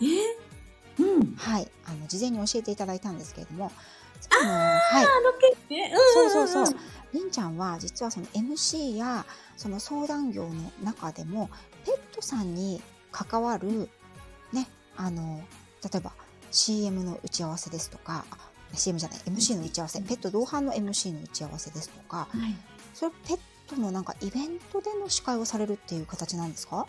[0.00, 1.02] え？
[1.02, 1.34] うん。
[1.36, 1.68] はい。
[1.84, 3.70] あの、事前に教えていただいたんですけれども、
[4.40, 5.04] あの、はい。
[5.04, 6.76] うん、そうそうそう。
[7.16, 9.24] りんちゃんは実はその MC や
[9.56, 11.48] その相談業の中でも
[11.84, 13.88] ペットさんに関わる
[14.52, 15.40] ねあの
[15.82, 16.12] 例えば
[16.50, 18.24] CM の打ち合わせですとか
[18.76, 22.54] CM じゃない MC の打ち合わせ、ペット同伴の MC の打ち合わせですとか、はい、
[22.94, 26.86] それペットのなんかイベントでの司会をされるっていう形なんですか？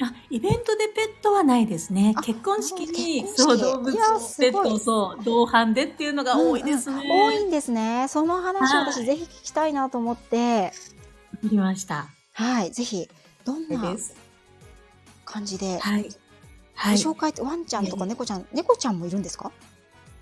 [0.00, 2.16] あ、イベントでペットはないですね。
[2.24, 3.96] 結婚式に、そう、動物を、
[4.36, 6.96] ペットをそう、同伴でっていうのが多いですね。
[6.96, 8.06] うんうん、多いんですね。
[8.08, 10.62] その話を私ぜひ聞きたいなと思って。
[10.64, 10.70] わ、
[11.44, 12.08] りました。
[12.32, 13.08] はい、ぜひ、
[13.44, 13.96] どんな
[15.24, 16.08] 感じで、はい。
[16.74, 19.52] はい、ご紹介ってワンちゃんとか猫ちゃん、猫ちゃんもいるんですか？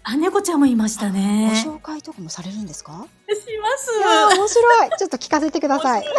[0.05, 1.63] あ、猫ちゃんもいましたね。
[1.65, 2.93] ご紹介とかもされるんですか？
[2.93, 4.37] します。
[4.39, 4.91] 面白い。
[4.99, 6.05] ちょっと聞かせてください。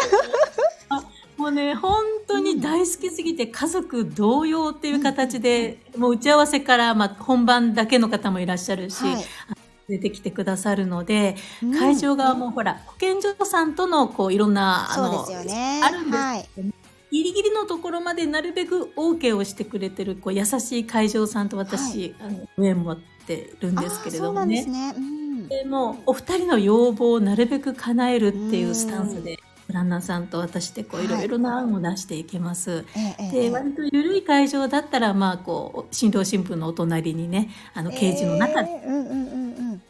[1.37, 9.25] もうね、本当に大好きすぎて、家族同様っていう形で、もう打ち合わせから、まあ、本番だけの方もいらっしゃるし、はい、
[9.89, 11.35] 出てきてくださるので、
[11.79, 16.49] 会場側もほら、保健所さんとの、こう、いろんな、あの、ね、あるんです、はい、
[17.13, 24.65] ギリギリのところまでなるべく OK をしてくれてる、こう、優しい会場さんと私、はい、あの、上持ってるんですけれどもね。
[24.65, 24.95] ね。
[24.97, 29.37] うん、でも、お二人の要望をなるべく叶えるっていうスタンスで、
[29.67, 32.83] プランナーさんと私でこういろいろな案を出していけます。
[33.17, 38.71] はい、で、割と緩い会場だったら、まあ、こう、新郎新婦のお隣にね、あの、ケージの中で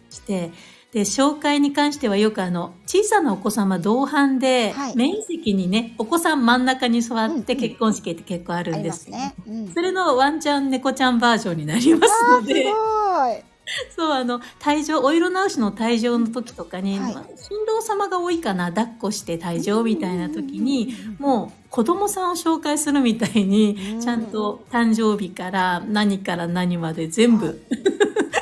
[0.10, 0.52] して、
[0.94, 9.36] で、紹介に関してはよくあの、小さなお子様同伴で、はい、メイン席にね、お子さん真ん中に座って結婚式って結構あるんですけど、ね。
[9.48, 12.68] うん、それのワンちゃん猫ちゃんバージョンになりますので、
[13.96, 27.56] そう、あの、退場、お色直しの退場の時とかに、はい、新郎様が多いかな、抱っこして退場みたいな時に、もう子供さんを紹介するみたいに、ちゃんと誕生日から何から何まで全部、はい、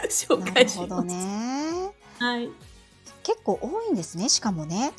[0.10, 0.90] 紹介します。
[0.90, 1.91] なるほどね。
[2.22, 2.50] はい。
[3.24, 4.94] 結構多いんですね、しかもね。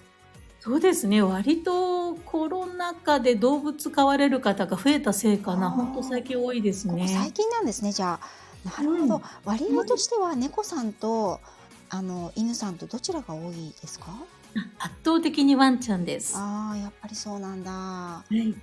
[0.61, 1.23] そうですね。
[1.23, 5.71] 割とコロナ禍で動物飼われる方が増えたせいかな。
[5.71, 7.07] 本当最近多いですね。
[7.09, 8.69] 最近なんですね、じゃあ。
[8.69, 11.41] なるほど、うん、割合としては猫さんと
[11.91, 14.07] あの犬さんとどちらが多いですか？
[14.79, 16.35] 圧倒的にワンちゃんです。
[16.37, 17.71] ああ、やっぱりそうなんだ。
[17.73, 18.55] はい。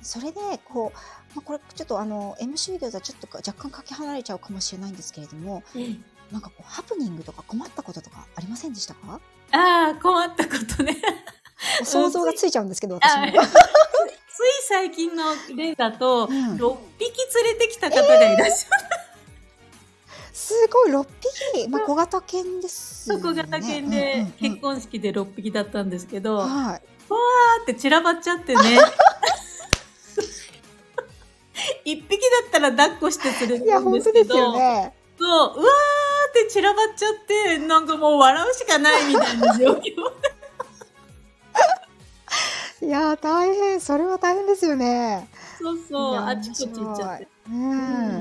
[0.00, 9.20] それで、こう、まあ、これちょっとあの、MC ではちょっと若干かけ離れちゃうかもしれないんですけれども、うん、なんかこう、ハプニングとか困ったこととかありませんでしたか？
[9.52, 10.96] ああ、困ったことね。
[11.84, 13.42] 想像がついちゃうんですけど、私も。
[13.44, 15.24] つい最近の
[15.54, 17.12] 例だと、うん、6匹
[17.44, 18.82] 連れてきた方がいらっしゃる。
[18.96, 19.02] えー
[20.34, 21.06] すごい6
[21.54, 23.22] 匹、まあ、小型犬ですよね。
[23.22, 28.60] 小型犬で、結婚式で6匹だったんですけど、はい、わーって散らばっちゃってね。
[31.84, 34.90] 一匹だったら抱っこして連れてるんですけど、そう、うわー
[36.32, 39.82] って散らばっちゃって、なんかもう笑うしかないみたいな状況。
[42.84, 45.28] いや大変、それは大変ですよね。
[45.60, 47.28] そうそう、あちこち行っちゃって。
[47.48, 47.74] うん、う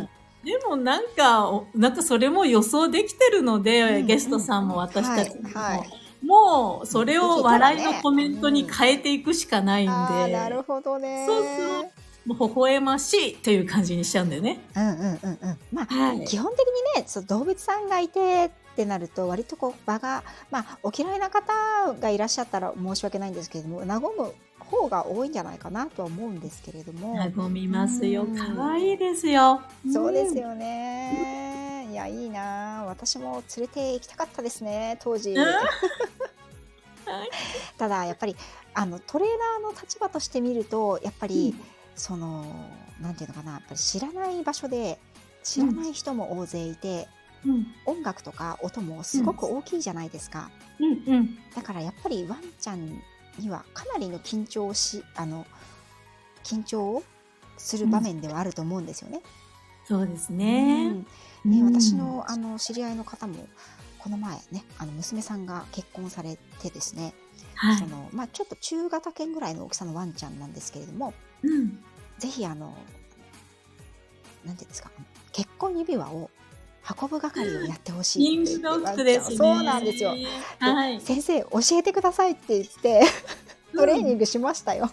[0.03, 0.09] ん
[0.43, 5.49] でもなんか、なんかそれも予想できてるので、うん、ゲストさんも私たちも。
[5.49, 5.89] はいはい、
[6.26, 9.93] もう、それを笑いのコメントに変えていくしかないんで。
[9.93, 11.26] うん、なるほどね。
[11.28, 11.91] そうそう。
[12.26, 14.60] もう微笑ましいという感じにしちゃうんだよね。
[14.76, 15.58] うんうんうんうん。
[15.72, 16.60] まあ、はい、基本的
[16.96, 27.16] にね、そ動物さんがいてってなると、割とこう場が、まあ、お嫌いな方がいらっしゃったら申し訳ないんですけれども、和む方が多いんじゃないかなとは思うんですけれども。
[27.36, 28.28] 和みますよ。
[28.38, 29.62] 可愛いですよ。
[29.92, 31.88] そうですよね。
[31.92, 35.36] いや、いいな私も連れて行きたかったですね、当時。
[37.78, 38.36] ただ、やっぱり、
[38.74, 39.28] あの、トレー
[39.62, 41.66] ナーの立場として見ると、やっぱり、うん、
[42.02, 42.43] その、
[42.99, 44.97] なんていうのかな、やっぱり知らない場所で、
[45.43, 47.08] 知らない人も大勢いて、
[47.45, 50.49] うん、音楽とか音もすごく大きいじゃないですか。
[50.80, 51.16] うん。
[51.16, 53.02] うん、だからやっぱりワンちゃん
[53.38, 55.45] にはかなりの緊張しあの
[56.43, 57.04] 緊張を
[57.58, 59.22] する場面ではあると思うんですよね。
[59.89, 60.93] うん、そうですね。
[61.45, 63.47] うん、ね私のあの知り合いの方も
[63.99, 67.14] この前ねあの娘さんが結婚されてですね、
[67.56, 71.84] はい、そのまあ、ちょっと中型犬ぐらいの大きさのワンちゃんなんですけれども、うん、
[72.22, 72.78] ぜひあの
[74.46, 74.92] なんていうんですか
[75.34, 76.30] 結婚指輪を
[77.02, 80.16] 運ぶ係をやってほしいって言って、ね、そうなんですよ、
[80.60, 83.02] はい、先生教えてくださいって言って
[83.76, 84.90] トレーニングしましたよ、うん、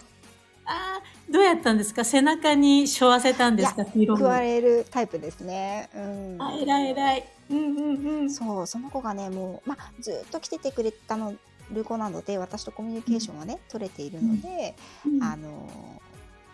[0.65, 2.03] あどうやったんですか？
[2.03, 3.85] 背中に背負わせたんですか？
[3.85, 7.29] 食われるタイプですね、うん、あ偉い偉い。
[7.51, 8.31] うんうんうん。
[8.31, 11.35] そうその子がねもう、まあ、ずっと来ててくれたの
[11.71, 14.75] る子なので私とコミュニケーションがね、うん、取れているので、
[15.05, 15.69] うん、あの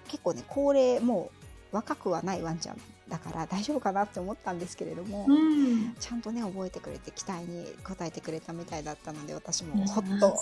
[0.08, 1.32] 結構ね高齢も
[1.72, 2.78] う若くはないワンちゃん
[3.10, 10.40] だから大丈夫かなって思ったんですけれども、うん、ちゃんとね覚えてくれて期待に応えてくれたみたいだったので私もほっと。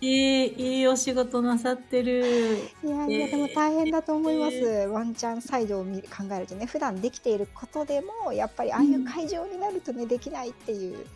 [0.00, 2.56] いいいお仕事なさってる。
[2.82, 5.90] いやいやでも大変だと思います、えー、ワンちゃんサイドを考
[6.32, 11.06] えるとね普段できていることでもやっぱりああいう会場になるとね、できないっていう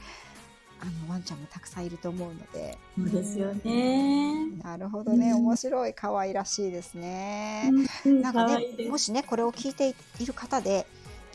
[0.82, 2.76] あのワンちゃんもたくさんいると思うので。
[2.98, 4.50] そうですよね。
[4.62, 7.70] なるほどね、面白い、可愛らしいですね。
[8.04, 10.86] なんかね、もしね、これを聞いている方で、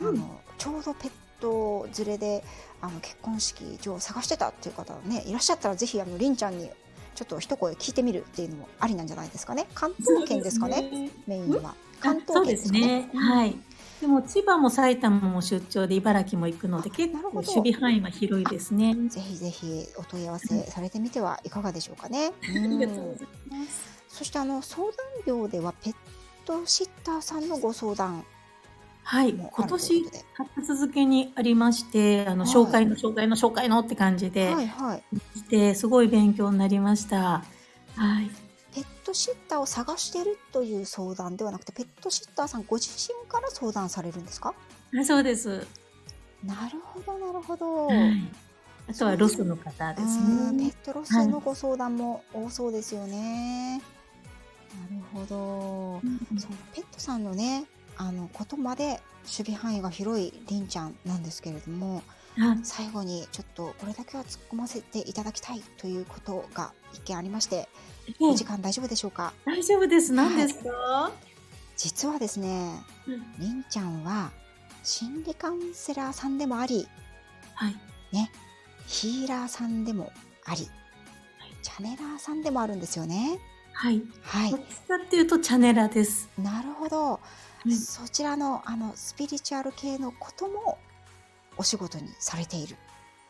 [0.02, 2.44] あのちょうどペット連れで
[2.82, 6.70] あの結婚式場を探してたっていう方ね、いらっしゃったらぜひあのりんちゃんに
[7.16, 9.68] ちょっと一声聞いてみるっていうのもありなんじゃないですかね。
[9.74, 11.74] 関東圏ですかね、ねメインは。
[12.02, 13.10] 関東圏ですね。
[13.16, 13.56] はい。
[14.02, 18.96] でも千葉も埼玉も出張で茨城も行くので結構守備範囲は広いですね。
[19.10, 22.32] ぜひぜひお問い合わせされてみてはいかがでしょうかね。
[24.08, 24.94] そしてあの相談
[25.26, 25.96] 料ではペッ
[26.46, 28.24] トシッターさんのご相談
[29.04, 30.26] はい、今年立て
[30.64, 35.04] 続けにありまして、あの、はい、紹介の紹介の紹介のって感じで、はいはい。
[35.38, 37.46] してすごい勉強になりました。
[37.96, 38.47] はい。
[39.08, 44.54] ペットシッターを探してるという相談ではなくて、ペットシッターさんご自身から相談されるんですか？
[45.06, 45.66] そうです。
[46.44, 47.88] なるほど、なるほど。
[47.88, 48.30] はい、
[48.90, 50.72] あとはロスの方ですね。
[50.72, 53.82] ペットロスのご相談も多そうですよね。
[54.78, 57.64] はい、なるほど、うん、そのペットさんのね、
[57.96, 62.04] あのことまで守備範囲が広いりんちゃんなんですけれども、
[62.64, 67.70] 最後にちょっとこれだけは突っ込ませていただきたいということが一件ありまして、
[68.20, 69.34] お時間大丈夫でしょうか？
[69.46, 70.14] 大丈夫です。
[70.14, 71.12] 何ですか、はい、
[71.76, 72.72] 実はですね、
[73.40, 74.32] り、んちゃんは
[74.84, 76.88] 心理カウンセラーさんでもあり、
[77.56, 77.76] はい、
[78.12, 78.32] ね、
[78.86, 80.12] ヒーラーさんでも
[80.46, 80.70] あり、
[81.62, 83.40] チャネラーさんでもあるんですよね。
[83.74, 84.02] はい。
[84.24, 84.52] はい。
[84.52, 86.30] どっちかっていうとチャネラーです。
[86.38, 87.20] なるほど。
[87.66, 90.78] うん、そちらのあのスピリチュアル系のことも
[91.58, 92.78] お仕事にされている。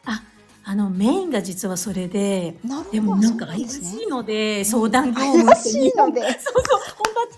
[0.05, 0.21] あ、
[0.69, 2.57] あのメインが実はそれで、
[2.91, 6.81] でもなんか怪しいので、相談業務ってしいので、そうそう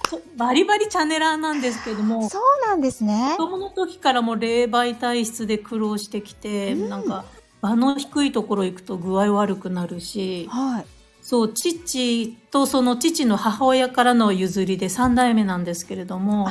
[0.08, 3.36] 本場バリバリチャネラーなんですけども、そうなんですね。
[3.38, 7.24] 子供の時からも霊媒体質で苦労してきて、うん、なんか
[7.62, 10.86] 場の低いところ行くと具合悪くなるし、はい。
[11.22, 16.50] そう、父とその父の母親からの譲りで三代目なんですけれども、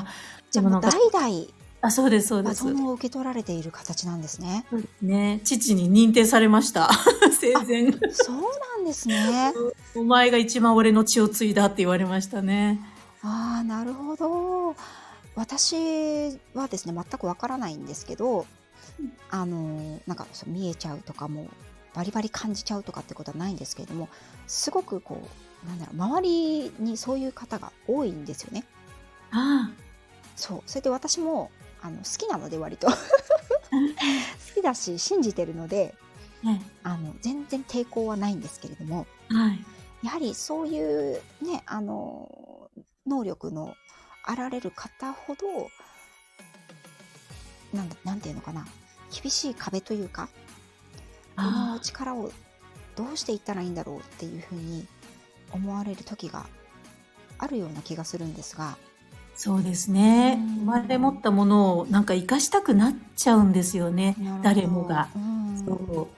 [0.52, 2.64] じゃあもう代々あ、そうです、そうです。
[2.64, 4.64] バトンを受け取られている形なんですね。
[5.00, 5.40] ね。
[5.44, 6.90] 父に認定されました。
[7.40, 7.92] 生前。
[8.12, 8.40] そう
[8.76, 9.52] なんですね。
[9.94, 12.80] お前が一番俺の血を継いだって言われましたね。
[13.22, 14.74] ああ、なるほど。
[15.36, 18.46] 私はですね、全くわからないんですけど、
[19.30, 21.46] あの、なんか見えちゃうとかも、
[21.94, 24.08] バリバリ感じちゃうとかってことはないんですけれども、
[24.48, 25.22] すごくこ
[25.64, 28.64] う、なんだろう、周りにそういう方が多いんですよね。
[29.30, 29.88] ああ。
[30.34, 30.62] そう。
[30.66, 31.50] それで私も、
[31.82, 32.88] あの好きなので割と。
[32.96, 32.96] 好
[34.54, 35.94] きだし信じてるので、
[36.82, 39.64] あの全然抵抗はないんですけれども、はい、
[40.02, 42.70] やはりそういうねあの
[43.06, 43.74] 能力の
[44.24, 45.70] あられる方ほど
[47.72, 48.66] なんなんていうのかな。
[49.10, 50.28] 厳しい壁というか
[51.36, 52.30] この力を
[52.96, 54.86] どうしていったらいいんだろうっていうふうに
[55.52, 56.46] 思われる時が
[57.38, 58.76] あるような気がするんですが
[59.38, 60.42] そうですね。
[60.58, 64.16] 生まれ持ったものをなんか生かしたくなっちゃうんですよね。
[64.42, 65.08] 誰もが。
[65.64, 66.08] そう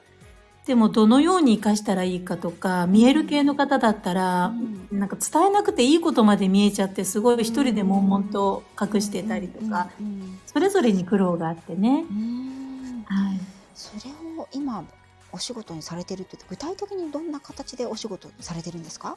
[0.67, 4.55] でもどのように生かしたらいいかとか、見える系の方だったら、
[4.91, 9.91] なんか伝えなくていいことまで見えちゃって、すごい一人で悶々と隠してたりとか、
[10.47, 12.05] それぞれに苦労があってね。
[13.07, 13.41] はい。
[13.75, 14.85] それを今
[15.33, 19.17] お仕事にされてるって具体的にどんな形でお仕事されてるんですか？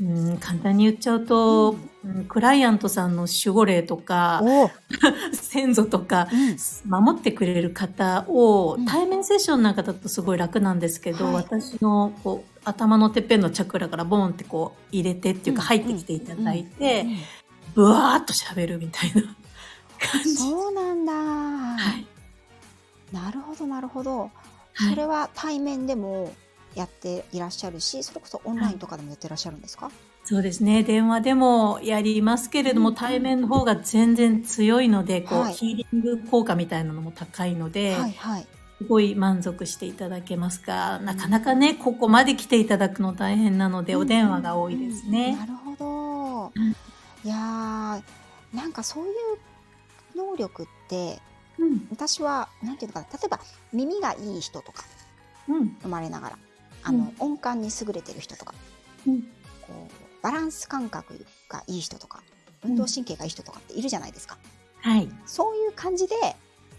[0.00, 4.42] うん、簡単に言っちゃうと、うん、クライアントさんの守護霊とか
[5.32, 6.28] 先祖とか、
[6.84, 17.06] 守ってくれる方を、対面セッションなんかだとすごい楽なんですけど、私のこう頭のてっぺんのチャクラからボンってこう入れてっていうか入ってきていただいて、
[17.74, 19.22] ブワーっと喋るみたいな
[19.98, 20.36] 感じ。
[20.36, 21.12] そうなんだ。
[21.12, 22.06] はい。
[23.12, 24.30] なるほど、なるほど。
[24.74, 26.32] それは対面でも、
[26.74, 29.94] やっていらっしゃるし、それこそオンラインとかでもやってらっしゃるんですか、はい、
[30.24, 30.82] そうですね。
[30.82, 38.46] 電話でもやりますけれども、うん、対面の方が全然強いので、こう、はい、ヒーリング効果みたいなのも高いので、はいはい、
[38.78, 45.36] すごい満足していただけますが、なかなかね、ここまで来ていただくの大変なので、お電話が多いですね。
[45.36, 46.52] なるほど。
[47.24, 47.34] いや
[48.52, 49.12] なんかそういう
[50.16, 51.20] 能力って、
[51.58, 53.40] うん、私は、なんていうのかな、例えば
[53.72, 54.84] 耳がいい人とか、
[55.48, 56.38] うん、生まれながら。
[56.84, 58.54] あの、うん、音感に優れてる人とか、
[59.06, 59.22] うん、
[59.62, 62.22] こうバランス感覚がいい人とか
[62.64, 64.38] 運動神経がいい人とかっているじゃないですか。
[64.80, 66.14] はい、そういう感じで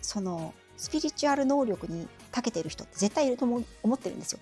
[0.01, 4.39] そのスピリチュアル能力に長けている人って絶対いると思思ってるんですよ。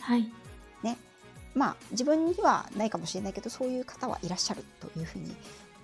[0.00, 0.30] はい。
[0.82, 0.96] ね。
[1.54, 5.34] まあ自分にはないかもしれないけどそういう方はいらっしゃるというふうに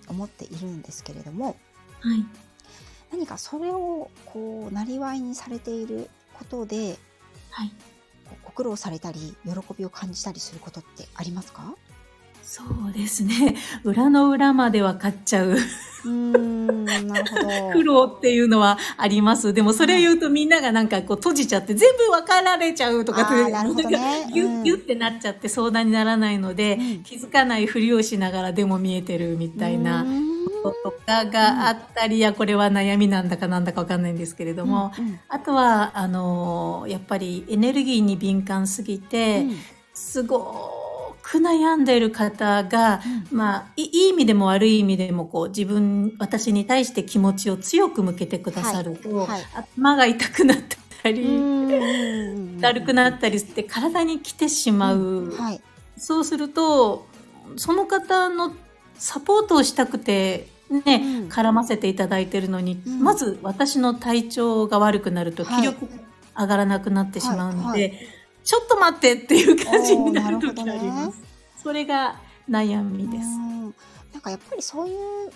[0.07, 1.55] 思っているんですけれども、
[1.99, 2.25] はい、
[3.11, 6.97] 何かそれをこうなりわいにされていることで、
[7.51, 7.98] はい、ご
[8.59, 11.75] 苦労されたり喜びを感じたりすることってありますか？
[12.43, 13.55] そうですね。
[13.85, 15.55] 裏の裏まで分かっちゃう。
[16.03, 17.71] うん、なるほど。
[17.71, 19.53] 苦労っていうのはあります。
[19.53, 30.05] でもそれを言うとみんながなんかこう閉じちゃって全部分かられちゃうとかって、なるほどね、ギュッギュッってなっちゃって相談にならないので、うん、気づかないふりをしながらでも見えてるみたいな。
[30.61, 39.45] こととかがあったり、いや、これは悩みなんだかなんだかわかんないんですけれども、うんうん、あとは、あの、やっぱりエネルギーに敏感すぎて、
[39.93, 43.01] すごく悩んでいる方が、
[43.31, 49.27] うん、まあいい意味でも悪い意味でもこう自分私に対して気持ちを強く向けてくださると、はい。
[49.27, 50.57] はい、頭が痛くなっ
[51.03, 51.23] たり
[52.59, 55.37] だるくなったりして体に来てしまう、うん。
[55.37, 55.61] はい、
[55.97, 57.05] そうすると
[57.57, 58.53] その方の
[58.99, 65.87] サポートをしたくてね、うん、絡ませていただいてるのに、うん、まず私の体調が悪くなると気力
[66.37, 67.81] 上がらなくなってしまうので、はい。
[67.81, 68.07] はい、
[68.43, 71.17] ちょっと待ってっていう感じになる時あります。
[71.17, 71.25] ね、
[71.61, 72.19] それが
[72.49, 73.25] 悩みです。
[74.13, 75.31] なんかやっぱりそういう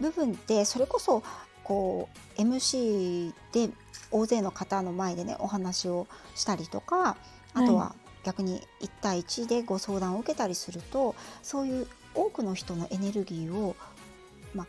[0.00, 1.22] 部分ってそれこそ
[1.62, 2.08] こ
[2.38, 3.70] う MC で
[4.10, 7.16] 大勢の方の前でねお話をしたりとか
[7.54, 7.94] あとは
[8.24, 13.76] 逆に1対1でご相談を受けたりするとそういう多くの人のエネルギーを、
[14.54, 14.66] まあ、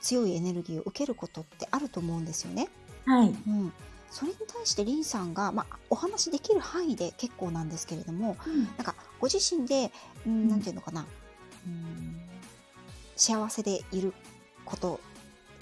[0.00, 2.68] 強いエネルギーを受けることってあると思うんですよね。
[3.06, 3.72] はい、うん、
[4.10, 9.90] それに対してリンさんが、まあ、お話できる範囲で結構なんですけれども、うん、なんかご自身で、
[10.26, 11.06] うん、なんていうのかな、
[11.66, 12.20] うん、
[13.16, 14.12] 幸せでいる
[14.64, 15.00] こと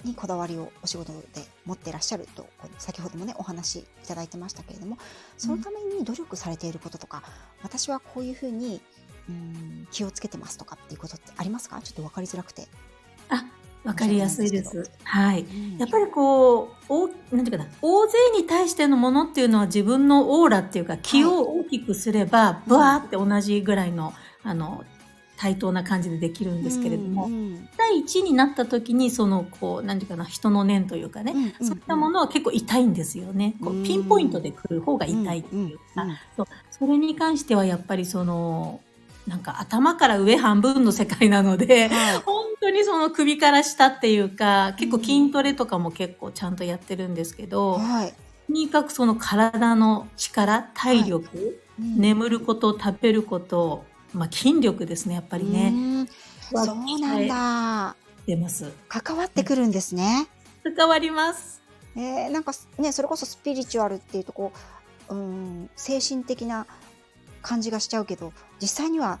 [0.03, 1.19] にこだわりをお仕事で
[1.65, 4.97] 持ってらっしゃると先ほどもねお話いただいてましたけれども
[5.37, 7.23] そのために努力されていることとか、
[7.63, 8.81] 私はこういうふうに
[9.29, 9.87] うん。
[9.91, 11.81] 気をつけてますとかっていうことってありますか？
[11.81, 12.67] ちょっと分かりづらくて。
[13.29, 13.45] あ
[13.83, 14.91] わかりやすいです。
[15.03, 15.45] はい。
[15.79, 24.13] やっぱりこう、おなんていうかな、大勢に対してのものっていうのは自分のオーラっていうか気を大きくすれば、ブワーって同じぐらいの、
[24.43, 24.85] あの、
[25.35, 33.55] 対等な感じでできるんですけれども、うんうん、第一になった時にそのこう何て言うかな人の念というかね、うんうんうん、そういったものは結構痛いんですよね。
[33.59, 36.09] こうピンポイントで来る方が痛いっていうか、うん。
[36.11, 36.45] うん、そう。
[36.69, 38.81] それに関してはやっぱりその
[39.31, 48.13] なんか頭から上半分の世界なので、はい、本当にその首から下っていうか結構筋トレとかも結構ちゃんとやってるんですけど、はい、
[48.47, 51.45] とにかくその体の力体力、はい
[51.79, 56.07] うん、眠ること食べることまあ、筋力ですねやっぱりね。
[56.53, 57.95] そうなんだ。
[58.27, 58.69] 出ます。
[58.89, 60.27] 関わってくるんですね。
[60.75, 61.61] 関わります。
[61.95, 64.51] えー、なんかねそれこそスピリチュアルっていうとこ
[65.07, 66.67] う、うん、精神的な
[67.41, 69.19] 感じがしちゃうけど実際には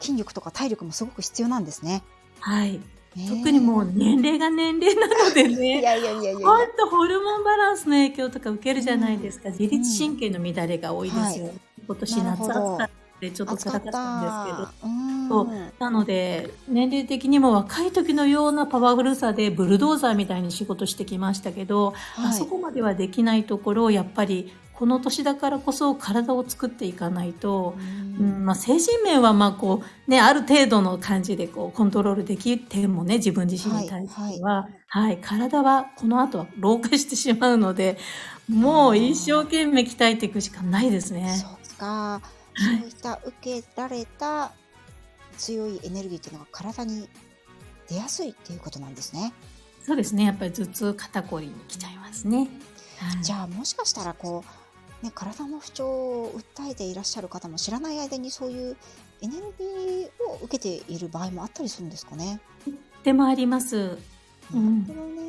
[0.00, 2.02] 筋力とか体力もすごく必要なんですね。
[2.40, 2.80] はい。
[3.28, 5.80] 特にもう年齢が年齢なのでね。
[5.80, 6.46] いやいやいやいや。
[6.46, 9.48] 本当ホルモンバランスの影響とか受けるじゃないですか。
[9.48, 11.46] うん、自律神経の乱れが多いですよ。
[11.46, 11.54] はい、
[11.86, 12.90] 今年夏暑かっ
[13.20, 14.88] でちょっと辛かったんですけど、
[15.28, 27.74] そうなので年齢的にも若い時のようなパワフルさでブルドーザーみたいに仕事してきましたけど、はい、あそこまではできないところをやっぱりこの年だからこそ体を作っていかないと、
[28.18, 37.98] うん、まあ、精神面はまあこう、ね、ある程度の感じでこうコントロールできる点もね自分自身に対しては、はい、はいはい、体はこの後は老化してしまうので
[38.48, 41.36] もう一生懸命鍛えていくしかないですね。
[41.36, 42.22] そうか
[42.56, 44.52] そういった受けられた
[45.36, 47.06] 強いエネルギーっていうのが体に
[47.86, 49.34] 出やすいっていうことなんですね。
[49.84, 50.24] そうですね。
[50.24, 52.48] やっぱり頭痛、肩こりに来ちゃいますね。
[53.22, 54.59] じゃあもしかしたらこう、
[55.02, 58.76] ね、体の不調を訴えていらっしゃる方も知らない間にそういう
[59.22, 62.40] エネルギーを受けている場合もあったりするんですかね。
[63.02, 63.76] でもあります。
[63.76, 65.22] なるほどね、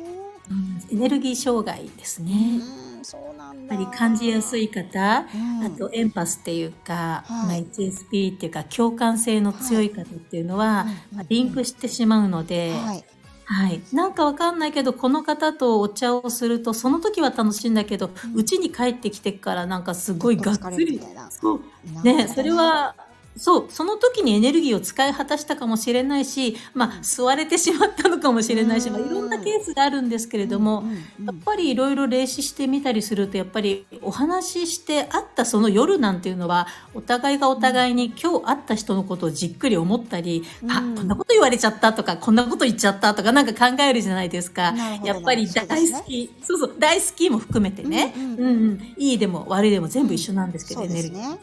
[0.50, 2.60] うん、エネルギー障害ですね。
[2.86, 3.74] うんそうなんだ。
[3.74, 13.04] やっぱり感じやすい方、うん、あとエンパスっていうか、はい、まあ、HSP っていうか共感性の強い方っていうのは、はい、まあ、リンクしてしまうので、はい
[13.52, 13.82] はい。
[13.92, 21.00] なんかわかんないけど、この方とお茶をすると、その時は楽しいんだけど、うち、ん、に帰ってきてからなんかすごいがっつり。
[21.30, 21.60] そう。
[22.02, 22.94] ね、それは、
[23.36, 30.84] そう、その時にエネルギーを使い果たしたかもしれないし、まあ、吸われてしまったのかもしれないし、まあ、いろんなケースがあるんですけれども、
[31.24, 44.74] やっぱりいろいろ霊視してみたりすると、やっぱりお話しして会ったその夜なんていうのは、お互いがお互いに今日会った人のことをじっくり思ったり、あ、こんなこと言われちゃったとか、こんなこと言っちゃったとか、なんか考えるじゃないですか。
[45.04, 51.38] やっぱり大好き、そうそう、大好きも含めてね、うんうん、いいでも悪いでも全部一緒なんですけど、エネルギー。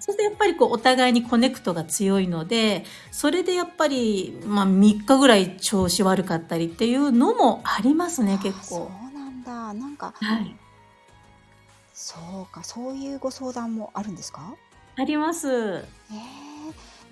[0.00, 8.64] そしてやっぱりこう、お互いにコネクトが強いのでそれでやっぱり、まあ、3日ぐらい調子悪かったりっていうのもありますね結構。
[8.64, 10.56] そうなんだなんか、はい、
[11.94, 12.16] そ
[12.48, 14.54] うかそういうご相談もあるんですか？
[14.96, 15.48] あります。
[15.48, 15.84] えー、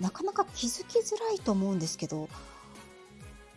[0.02, 2.28] なかなか気づきづらいと思うんですけど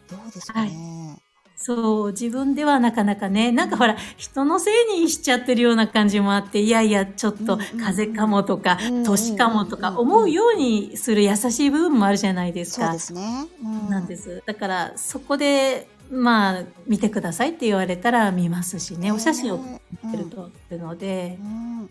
[0.10, 0.70] どうですかね？
[0.70, 12.88] はいそう、自分ではなかなかね、なんかほら、人のせいにしちゃってるような感じもあって、いやいや、ちょっと風邪かもとか、年かもとか思うようにする優しい部分もあるじゃないですか。
[12.88, 13.48] そうですね。
[13.64, 14.44] うん、なんです。
[14.46, 21.38] だから、そこで、まあ、見てくださいって言われたら見ますしね、お写真を撮ってるとるので。
[21.42, 21.90] うん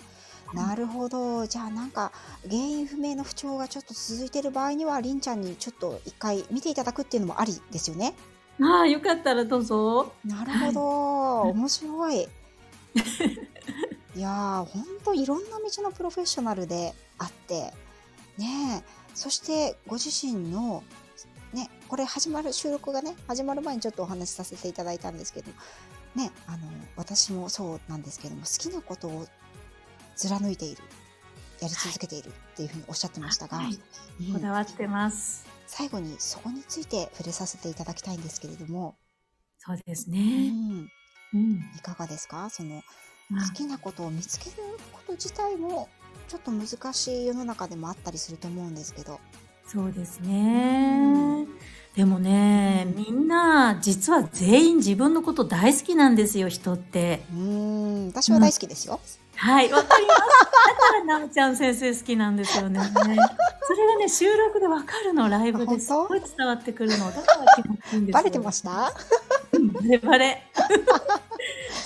[0.55, 1.47] なるほど。
[1.47, 2.13] じゃあなんか
[2.45, 8.15] 原因不明の不調がちょっと続いている場合には、りんちゃんにちょっと一回見ていただくっていうのもありですよね。
[8.63, 10.13] ああ、よかったらどうぞ。
[10.25, 11.41] なるほど。
[11.51, 12.29] 面白い。
[14.15, 17.73] いやー、ほんといろんな道のプロフェッショナルであって、
[18.39, 18.85] ねえ、
[19.15, 20.83] そしてご自身の、
[21.53, 25.51] ね、これ始まる、収録がね、始まる前にちょっとお話しさせていただいたんですけど、
[26.15, 26.59] ね、あの、
[26.97, 29.27] 私もそうなんですけども、好きなことを
[30.15, 30.83] 貫いている、
[31.61, 33.79] やり続けているっていうふうにおっしゃってましたが、はい、
[34.33, 35.52] こだわってます。
[35.75, 38.95] 最後にそこについて触れさせていただきたいんですけれども、
[39.57, 40.51] そうですね。
[40.51, 40.91] うん。
[41.33, 42.51] うん、いかがですか？
[42.51, 42.83] その、
[43.31, 44.53] 好きなことを見つける
[44.93, 45.89] こと自体も
[46.29, 49.19] ちょっと難しい世の中でもあったりすると思うんですけど。
[49.67, 51.47] そうですね。
[51.97, 57.25] でもね、みんな実は全員自分のこと大好きなんですよ、人って。
[57.33, 59.01] うん、私は大好きですよ。
[59.45, 60.21] はい、わかります。
[60.21, 62.81] だからなおちゃん先生好きなんですよね。
[62.81, 67.07] それがね、収録でわかるの、ライブですごい伝わってくるの。
[67.07, 68.71] だから気持ちいいんですバレてました？
[68.71, 68.93] バ
[69.83, 70.43] レバレ。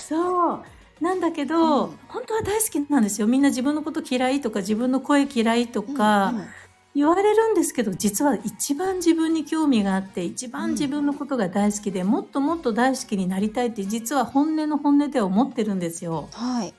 [0.07, 0.63] そう。
[1.01, 3.27] なんだけど、うん、本当は大好きなんですよ。
[3.27, 6.33] みんな自分のこと嫌いとか、自分の声嫌いとか、
[6.95, 16.29] 言われるんですけど、実は一番自分に興味があって、一番自分のことが大好きで、もっともっと大好きになりたいって、実は本音の本音では思ってるんですよ。
[16.33, 16.73] はい。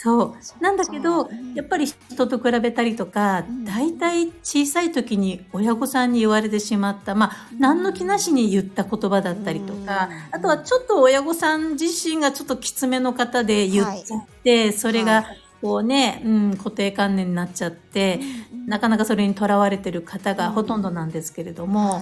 [0.00, 0.62] そう。
[0.62, 15.24] なんだけど、やっぱり人と比べたりとか、大体小さい時に親御さんに言われてしまった、まあ、何の気なしに言った言葉だったりとか、あとはちょっと親御さん自身がちょっときつめの方で言っちゃって、それが、
[15.60, 18.20] こうね、うん、固定観念になっちゃって、
[18.68, 22.00] なかなかそれにとらわれてる方がほとんどなんですけれども、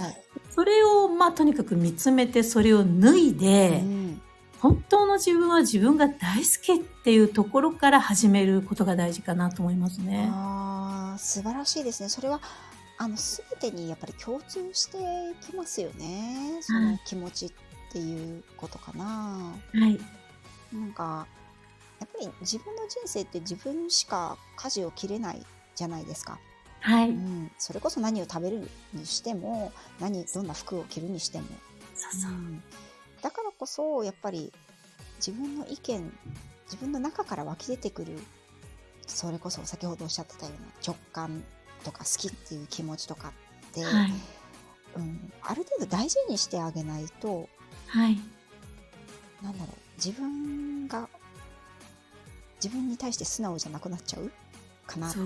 [0.54, 3.82] それを、まあ、とにかく見つめて、それを脱いで、
[4.66, 10.28] 本当の自分は自分が大好きっていうところから始めることが大事かなと思いますね。
[10.28, 12.08] ああ、素晴らしいですね。
[12.08, 12.40] それは
[12.98, 14.98] あの全てにやっぱり共通して
[15.40, 16.58] きますよね。
[16.62, 17.52] その気持ちっ
[17.92, 19.54] ていうことかな。
[19.72, 20.00] はい。
[20.72, 21.28] なんか
[22.00, 25.46] やっぱり自分の人生って自分しか舵を切れない
[25.76, 26.40] じゃないですか。
[26.80, 31.46] はい、うん、それこそ何を食べるにしても何どんな服を着るにしても
[31.94, 32.62] そうそう、うん、
[33.26, 34.52] だからこそやっぱり
[35.16, 36.12] 自分の意見
[36.66, 38.12] 自分の中から湧き出てくる
[39.08, 41.42] それこそ先ほどおっしゃってたような直感
[41.82, 43.32] とか好きっていう気持ちとか
[43.70, 44.12] って、はい、
[44.94, 47.48] うん、ある程度大事にしてあげないと、
[47.88, 48.16] はい、
[49.42, 51.08] なんだろう自分が
[52.62, 54.30] 自分に対して素直じゃなくなっちゃう？
[54.86, 55.18] かなって。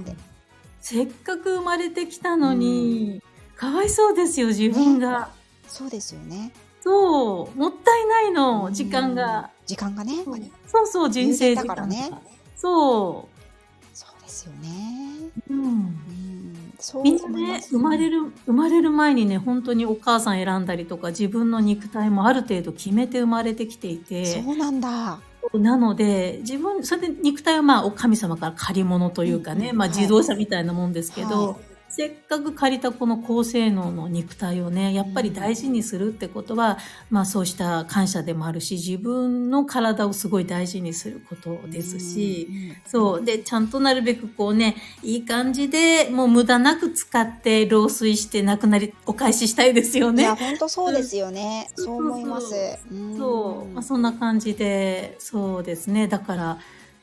[0.80, 3.20] せっかく生まれてきたのに、
[3.53, 5.26] うん、かわいそうですよ自分が、ね、
[5.68, 6.51] そうですよね
[6.83, 9.51] そう、もったいないの、時間が。
[9.66, 10.24] 時間がね。
[10.66, 12.11] そうそう、人生だからね。
[12.57, 13.97] そう。
[13.97, 15.31] そうですよね。
[15.51, 15.97] うん。
[16.78, 24.24] そうみんなね、生まれる、生まれる前にね、本当にお母さん選んだりとか、自分の肉体もある程度決めて生まれてきていて。
[24.24, 25.18] そうなんだ。
[25.55, 36.78] なので、自分、それで肉体はまあ、お神様から借り物というかね、うん、まあ、自動車みたいなもんですけど、はいせっかく借りたこの高性能の肉体をね、やっぱり大事にするってことは、
[37.11, 42.49] まあそうした感謝でもあるし、自分の体をすごい大事にすることですし、
[42.86, 43.24] そう。
[43.24, 50.22] で、ちゃんとなるべくこうね、いい感じで、もう無駄なく使って老衰してなくなり、お返ししたいですよね。
[50.22, 51.68] いや、本当そうですよね。
[51.74, 52.55] そう思います。
[53.18, 53.74] そう。
[53.74, 56.07] まあそんな感じで、そうですね。
[56.07, 56.59] だから、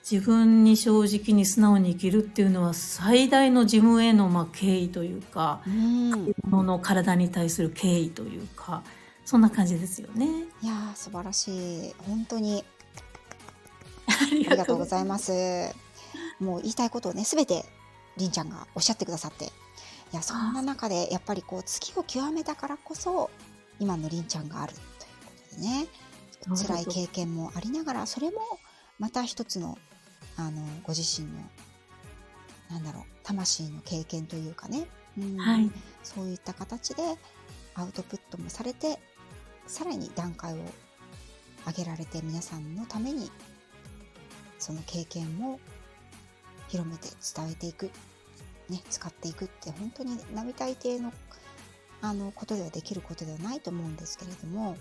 [0.10, 8.84] 自分に正直に素直に生きるっていうのは最大の自分へのまあ敬意というか、うん、もの体に対する敬意というか
[9.26, 10.45] そんな感じですよね。
[10.62, 11.95] いや素晴らしい。
[12.08, 12.64] 本当に。
[14.08, 14.78] ありがとう。
[14.78, 15.34] ございます。
[16.39, 17.66] もう言いたいことをねすべて
[18.16, 19.47] りんちゃんがおっしゃってくださって。
[19.47, 19.49] い
[20.14, 23.30] やそんな中でやっぱりこう月を極めたからこそ
[23.82, 24.86] 今のりんちゃんがあるという
[25.26, 25.88] ことでね。
[26.55, 28.38] 辛い経験もありながらそれも
[28.99, 29.78] また一つの
[30.38, 31.34] あのご自身の
[32.70, 35.72] なんだろう魂の経験というかね、うん、はい、
[36.04, 37.04] そういった形で
[37.76, 39.00] アウトプットもされて
[39.68, 40.58] さらに段階を
[41.66, 43.30] 上げられて皆さんのために
[44.60, 45.60] その経験も
[46.68, 47.92] 広めて伝えていく、
[48.70, 51.14] ね、使っていくって本当に並大抵の
[52.00, 54.78] あのことではできることではないと思うんですけれども、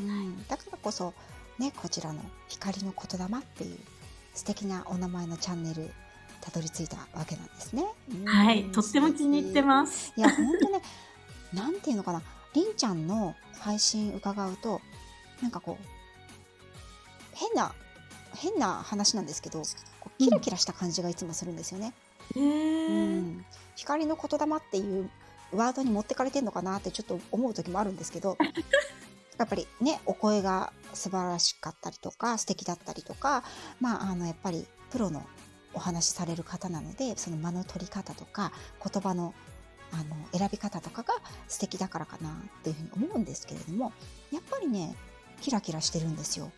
[0.00, 1.14] うん、だからこそ、
[1.58, 3.78] ね、こちらの光の言霊っていう
[4.38, 5.90] 素敵なお名前のチャンネル
[6.40, 7.84] たどり着いたわけなんですね。
[8.24, 10.12] はい、とっても気に入ってます。
[10.16, 10.80] いや、本当ね、
[11.52, 12.22] なんていうのかな、
[12.54, 14.80] りんちゃんの配信伺うと、
[15.42, 15.84] なんかこう、
[17.34, 17.74] 変な
[18.36, 19.62] 変な話なんですけど
[20.00, 21.92] こうキラキラした感じがいつもするんですよね。
[22.36, 25.10] うん、光の言霊っていう
[25.52, 28.36] ワードに持ってかれてんのかなってちょっと思う時もあるんですけど
[29.38, 33.44] やっぱりねお声が素晴らしかったりとか素敵だったりとか
[33.80, 35.24] まああのやっぱりプロの
[35.74, 39.34] お話しされる方なのでその間の取り方とか言葉の
[39.90, 41.14] あの選び方とかが
[41.46, 43.92] 素敵だからかなっていうふうに思うんですけれども
[44.30, 44.94] やっぱりね
[45.40, 46.50] キラキラしてるんですよ。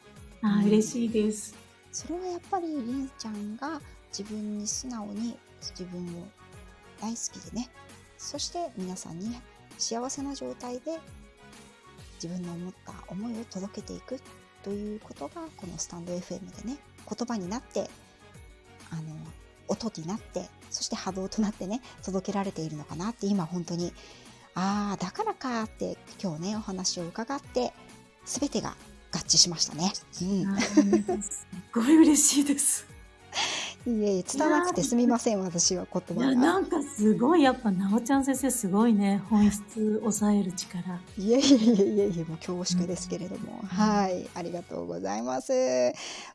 [0.42, 1.54] あ、嬉しいです。
[1.92, 6.26] それはやっぱりりんちゃんが自分に素直に自分を
[7.00, 7.68] 大好きでね
[8.16, 9.34] そして皆さんに
[9.78, 10.98] 幸せな状態で
[12.22, 14.20] 自分の思った思いを届けていく
[14.62, 16.76] ということがこのスタンド FM でね
[17.08, 17.88] 言葉になって
[18.90, 19.02] あの
[19.68, 23.92] 音になってそして波動となってね届けられているのかなって今本当に
[24.54, 27.72] ああだからかって今日ねお話を伺って
[28.24, 28.76] 全てが
[29.12, 29.92] 合致しましたね。
[30.22, 32.89] うんすっごい嬉しいです。
[33.86, 36.40] いえいえ、拙なくてすみません、私は言いや、葉が。
[36.40, 39.22] なんかすごい、やっぱ、なおちゃん先生すごいね。
[39.30, 41.00] 本質抑える力。
[41.16, 45.52] いえいえいえいえいえ、もう恐縮ですけれども、はい、ありがとうございます。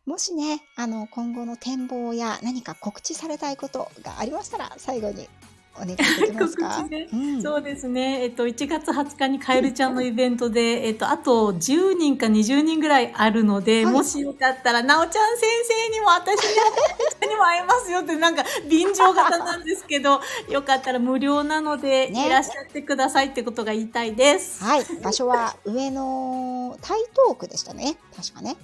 [0.07, 5.29] もしね、あの、今後の展望や何か告知されたいことがありましたら、最後に
[5.75, 6.77] お願いできますか？
[6.81, 8.23] 告知ねうんそうですね。
[8.23, 24.63] えっと、1月20日にカエルちゃんのイベントで、えっと、あと10人か20人ぐらいあるので、はいもしよかったら、なおちゃん先生にも私にも、にも会えますよって、なんか、便乗型なんですけど、 よかったら無料なので、ねいらっしゃってくださいってことが言いたいです。
[24.63, 27.97] はい、場所は上野台東区でしたね。
[28.15, 28.57] 確かね。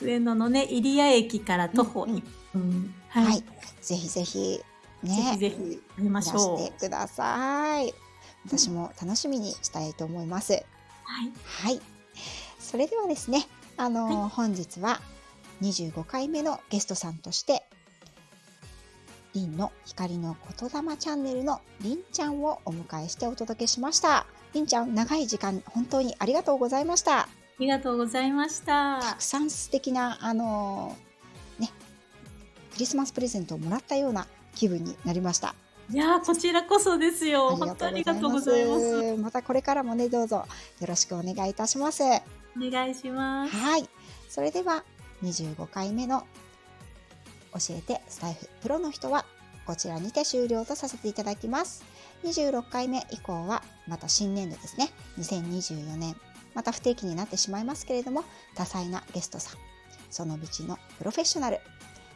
[0.00, 2.22] 上野のね、入谷駅から徒歩うんうん1
[2.52, 2.94] 分。
[3.08, 3.44] は、はいい。
[3.80, 4.60] ぜひぜひ、
[5.02, 6.58] ぜひね、ぜひ、会いましょう。
[6.58, 7.94] してください。
[8.46, 10.52] 私も楽しみにしたいと思います。
[10.52, 10.62] はい。
[11.44, 11.80] はい。
[12.58, 15.00] それではですね、あのーは本日は
[15.62, 17.67] 25回目のゲストさんとして、
[19.34, 24.26] りんの光の言霊チャンネルのりんちゃんをお迎えしてお届けしました。
[24.54, 27.20] りんちゃん、長い時間本当にありがとうございました。
[27.20, 29.00] ありがとうございました。
[29.00, 31.72] たくさん素敵な、あのーね、
[32.72, 35.54] クリスマスプレゼントをもらったような気分になりました。
[35.90, 37.56] いやーこちらこそですよ。
[37.56, 39.16] 本当ありがとうございます。
[39.16, 40.46] またこれからもね、どうぞ
[40.80, 42.02] よろしくお願いいたします。
[42.04, 43.56] お願いします。
[43.56, 43.88] はい。
[44.28, 44.84] それでは、
[45.22, 46.26] 25回目の
[47.52, 49.24] 教えてスタイフプロの人は、
[49.66, 51.84] こちらにて終了とさせていただきます。
[52.24, 54.90] 26回目以降は、また新年度ですね。
[55.18, 56.16] 2024年。
[56.54, 58.24] また不定期になってしまいますけれども、
[58.54, 59.58] 多彩なゲストさん、
[60.10, 61.60] その道のプロフェッショナル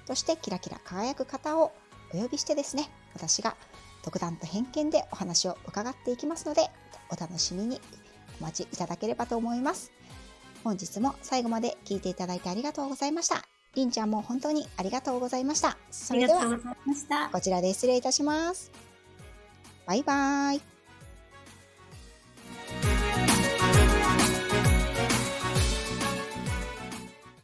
[0.06, 1.72] としてキラキラ輝く方を
[2.12, 3.56] お呼びしてですね、私が
[4.04, 6.70] 独断と偏見でお話を伺っていきますので、
[7.10, 7.80] お楽しみに
[8.40, 9.92] お待ちいただければと思います。
[10.64, 13.51] 本日も最後まで聞いていただいてありがとうございました。
[13.74, 15.76] りんちゃんも本当にありがとうございました。
[15.90, 16.58] それでは。
[17.32, 18.70] こちらで失礼いたします。
[19.86, 20.71] バイバイ。